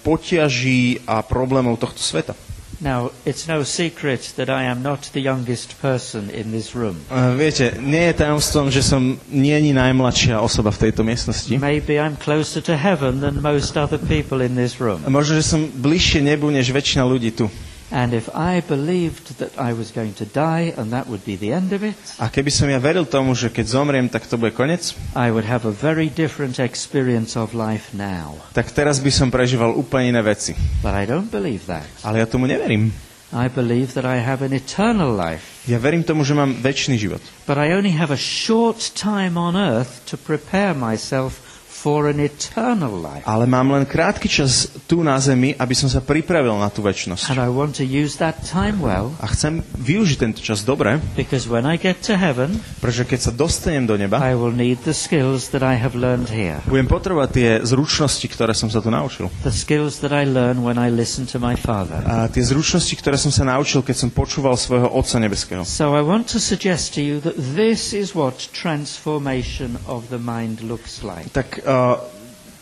[0.02, 2.34] potiaží a problémov tohto sveta.
[2.80, 7.02] Now, it's no secret that I am not the youngest person in this room.
[7.10, 11.58] Uh, viete, nie je tajomstvom, že som nie ani najmladšia osoba v tejto miestnosti.
[11.58, 15.02] Maybe I'm closer to heaven than most other people in this room.
[15.10, 17.50] Možno, že som bližšie nebu, než väčšina ľudí tu.
[17.88, 21.56] And if I believed that I was going to die and that would be the
[21.56, 24.52] end of it, A keby som ja veril tomu, že keď zomriem, tak to bude
[24.52, 28.36] koniec, I would have a very different experience of life now.
[28.52, 30.52] tak teraz by som prežíval úplne iné veci.
[30.84, 31.88] But I don't believe that.
[32.04, 32.92] Ale ja tomu neverím.
[33.32, 35.64] I believe that I have an eternal life.
[35.64, 37.20] Ja verím tomu, že mám väčší život.
[37.48, 41.40] But I only have a short time on earth to prepare myself
[41.78, 43.22] for an eternal life.
[43.22, 47.30] Ale mám len krátky čas tu na zemi, aby som sa pripravil na tú väčnosť.
[47.30, 51.46] And I want to use that time well A chcem využiť tento čas dobre, because
[51.46, 54.96] when I get to heaven, pretože keď sa dostanem do neba, I will need the
[54.96, 56.58] skills that I have learned here.
[56.66, 59.30] budem potrebovať tie zručnosti, ktoré som sa tu naučil.
[59.46, 62.02] The skills that I learn when I listen to my Father.
[62.02, 65.62] A tie zručnosti, ktoré som sa naučil, keď som počúval svojho Otca Nebeského.
[65.62, 70.64] So I want to suggest to you that this is what transformation of the mind
[70.64, 71.28] looks like.
[71.30, 72.00] Tak uh,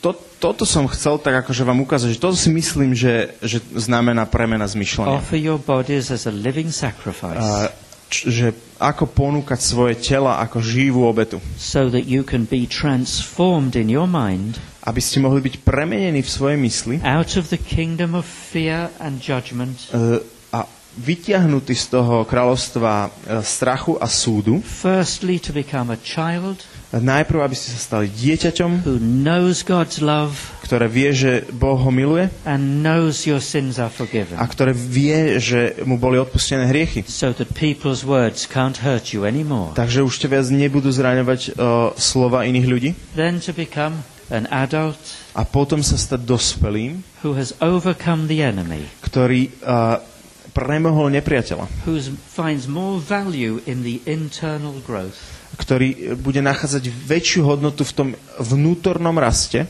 [0.02, 4.26] to, toto som chcel tak akože vám ukázať, že toto si myslím, že, že znamená
[4.26, 5.22] premena zmyšľania.
[5.22, 7.72] Offer your bodies as a living sacrifice A,
[8.06, 8.46] č, že
[8.76, 11.40] ako ponúkať svoje tela ako živú obetu.
[11.56, 16.30] so that you can be transformed in your mind Aby ste mohli byť premenení v
[16.30, 20.22] svojej mysli out of the kingdom of fear and judgment uh,
[20.54, 20.62] a
[20.96, 23.10] vyťahnutí z toho kráľovstva uh,
[23.42, 24.62] strachu a súdu.
[24.62, 26.62] Firstly, to become a child
[27.00, 31.90] Najprv, aby ste sa stali dieťaťom, who knows God's love ktoré vie, že Boh ho
[31.94, 37.06] miluje and knows your sins are forgiven, a ktoré vie, že mu boli odpustené hriechy.
[37.06, 39.78] so that people's words can't hurt you anymore.
[39.78, 42.90] Takže už te viac nebudú zraňovať uh, slova iných ľudí.
[43.14, 44.98] Then to become an adult
[45.38, 50.02] A potom sa stať dospelým, who has overcome the enemy, ktorý uh,
[50.50, 51.86] premohol nepriateľa.
[51.86, 57.92] who finds more value in the internal growth Ktorý uh, bude nachádzať väčšiu hodnotu v
[57.92, 59.64] tom vnútornom raste,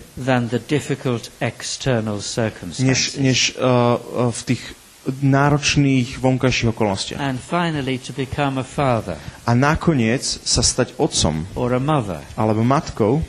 [2.83, 3.97] než, než uh,
[4.31, 4.63] v tých
[5.07, 7.23] náročných vonkajších okolnostiach.
[9.47, 11.47] A nakoniec sa stať otcom
[11.79, 13.23] mother, alebo matkou,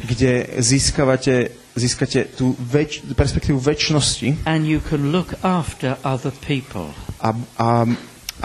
[0.00, 4.48] kde získavate, získate tú väč- perspektívu väčšnosti
[7.20, 7.28] a,
[7.60, 7.68] a,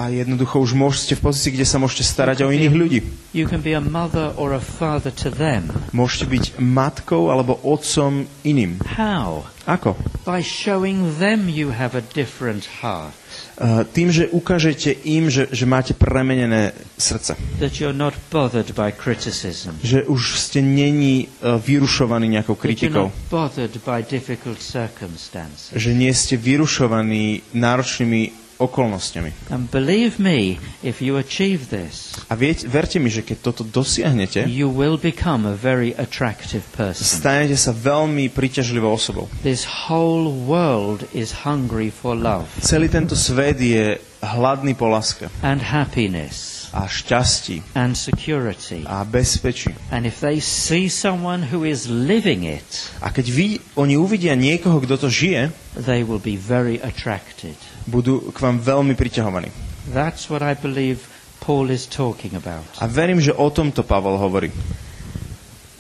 [0.01, 2.99] a jednoducho už môžete v pozícii, kde sa môžete starať o iných ľudí.
[3.31, 5.69] You can be a mother or a father to them.
[5.93, 8.81] Môžete byť matkou alebo otcom iným.
[8.97, 9.45] How?
[9.63, 9.93] Ako?
[10.25, 13.13] By showing them you have a different heart,
[13.61, 17.37] Uh, tým, že ukážete im, že, že máte premenené srdce.
[17.61, 22.89] that you're not bothered by criticism, Že už ste není uh, vyrušovaní nejakou that you're
[22.89, 23.05] kritikou.
[23.13, 25.69] not bothered by difficult circumstances.
[25.71, 29.49] Že nie ste vyrušovaní náročnými okolnostiami.
[29.49, 34.45] And believe me, if you achieve this, A vieť, verte mi, že keď toto dosiahnete,
[34.45, 37.01] you will become a very attractive person.
[37.01, 39.25] stanete sa veľmi príťažlivou osobou.
[39.41, 45.65] This whole world is hungry for love Celý tento svet je hladný po láske and
[45.65, 48.85] happiness a šťastí and security.
[48.87, 49.73] a bezpečí.
[49.91, 52.63] And if they see someone who is living it,
[53.03, 57.57] A keď vy, oni uvidia niekoho, kto to žije, they will be very attracted.
[57.85, 59.49] Budú k vám veľmi priťahovaní.
[59.89, 61.09] That's what I believe
[61.41, 64.53] Paul is talking about A verím, že o tomto Pavol hovorí.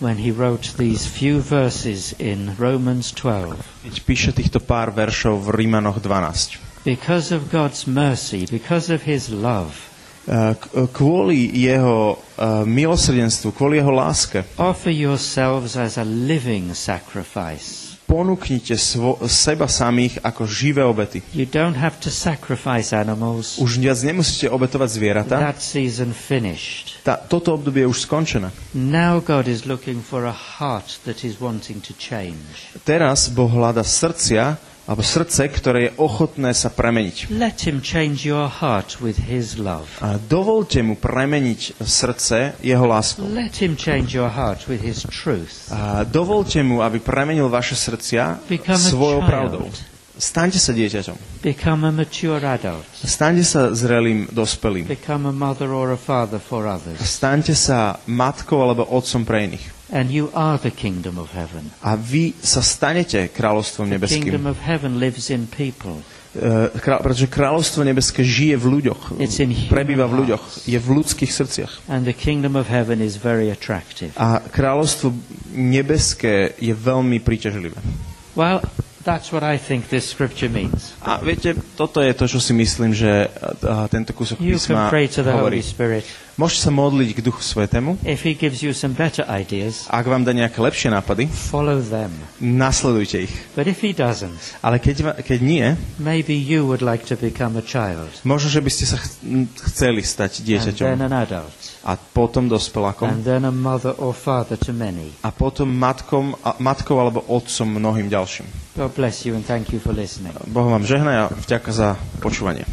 [0.01, 3.85] when he wrote these few verses in Romans 12.
[3.85, 6.57] Keď píše týchto pár veršov v Rímanoch 12.
[6.81, 9.91] Because of God's mercy, because of his love,
[10.29, 10.53] Eh,
[10.93, 17.80] Kvôli jeho eh, milosrdenstvu, kvôli jeho láske, offer yourselves as a living sacrifice.
[18.11, 21.23] Ponúknite svo- seba samých ako živé obety.
[21.31, 23.55] You don't have to sacrifice animals.
[23.55, 25.39] Už viac nemusíte obetovať zvieratá.
[25.39, 26.99] That season finished.
[27.01, 28.51] Tá, toto obdobie je už skončené.
[28.75, 32.75] Now God is looking for a heart that is wanting to change.
[32.83, 34.59] Teraz Boh hľada srdcia,
[34.91, 37.31] alebo srdce, ktoré je ochotné sa premeniť.
[37.31, 39.87] Let him change your heart with his love.
[40.03, 43.23] A dovolte mu premeniť srdce jeho láskou.
[43.31, 45.71] Let him change your heart with his truth.
[45.71, 49.63] A dovolte mu, aby premenil vaše srdcia Become svojou pravdou.
[50.21, 51.39] Staňte sa dieťaťom.
[51.39, 52.83] Become a mature adult.
[52.99, 54.91] Staňte sa zrelým dospelým.
[54.91, 56.99] Become a mother or a father for others.
[56.99, 59.80] Staňte sa matkou alebo otcom pre iných.
[59.91, 61.67] And you are the kingdom of heaven.
[61.83, 64.47] A vy sa stanete kráľovstvom The kingdom nebeským.
[64.47, 65.99] of heaven lives in people.
[66.31, 69.19] E, krá- pretože kráľovstvo nebeské žije v ľuďoch.
[69.67, 70.63] Prebýva v ľuďoch.
[70.63, 71.91] Je v ľudských srdciach.
[71.91, 74.15] And the kingdom of heaven is very attractive.
[74.15, 75.11] A kráľovstvo
[75.51, 77.75] nebeské je veľmi príťažlivé.
[78.31, 78.63] Well,
[79.03, 80.93] that's what I think this scripture means.
[81.01, 83.27] A viete, toto je to, čo si myslím, že
[83.61, 85.61] a, tento kúsok You písma can pray to the Holy hovorí.
[85.61, 86.05] Spirit.
[86.33, 88.01] Môžete sa modliť k Duchu Svetému.
[88.01, 92.09] If He gives you some better ideas, Ak vám dá nejaké lepšie nápady, follow them.
[92.39, 93.33] nasledujte ich.
[93.53, 95.65] But if He doesn't, Ale keď, keď nie,
[95.97, 99.45] maybe you would like to become a child možno, že by ste sa ch- m,
[99.69, 104.13] chceli stať and then dieťaťom an adult a potom dospelákom and then a mother or
[104.13, 105.09] father to many.
[105.25, 108.45] a potom matkom, a, matkou alebo otcom mnohým ďalším.
[108.77, 110.33] God bless you and thank you for listening.
[110.45, 111.89] Boh vám žehnaj a vďaka za
[112.21, 112.69] počúvanie.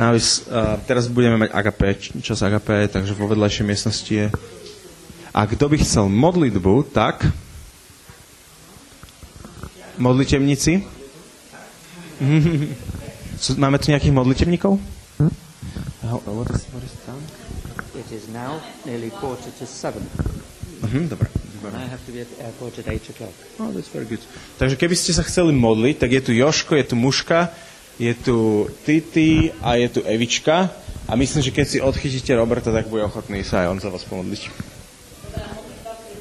[0.00, 1.52] Now is, uh, teraz budeme mať
[2.00, 4.26] č- čas agapé, takže vo vedľajšej miestnosti je.
[5.30, 7.22] A kto by chcel modlitbu, tak
[10.00, 10.82] modlitevníci.
[13.62, 14.76] Máme tu nejakých modlitevníkov?
[19.68, 20.02] Seven.
[20.82, 21.28] Mhm, dobre.
[23.60, 23.68] Oh.
[24.56, 27.52] Takže keby ste sa chceli modliť, tak je tu Joško, je tu Muška,
[28.00, 30.72] je tu Titi a je tu Evička.
[31.04, 34.08] A myslím, že keď si odchytíte Roberta, tak bude ochotný sa aj on za vás
[34.08, 34.79] pomodliť.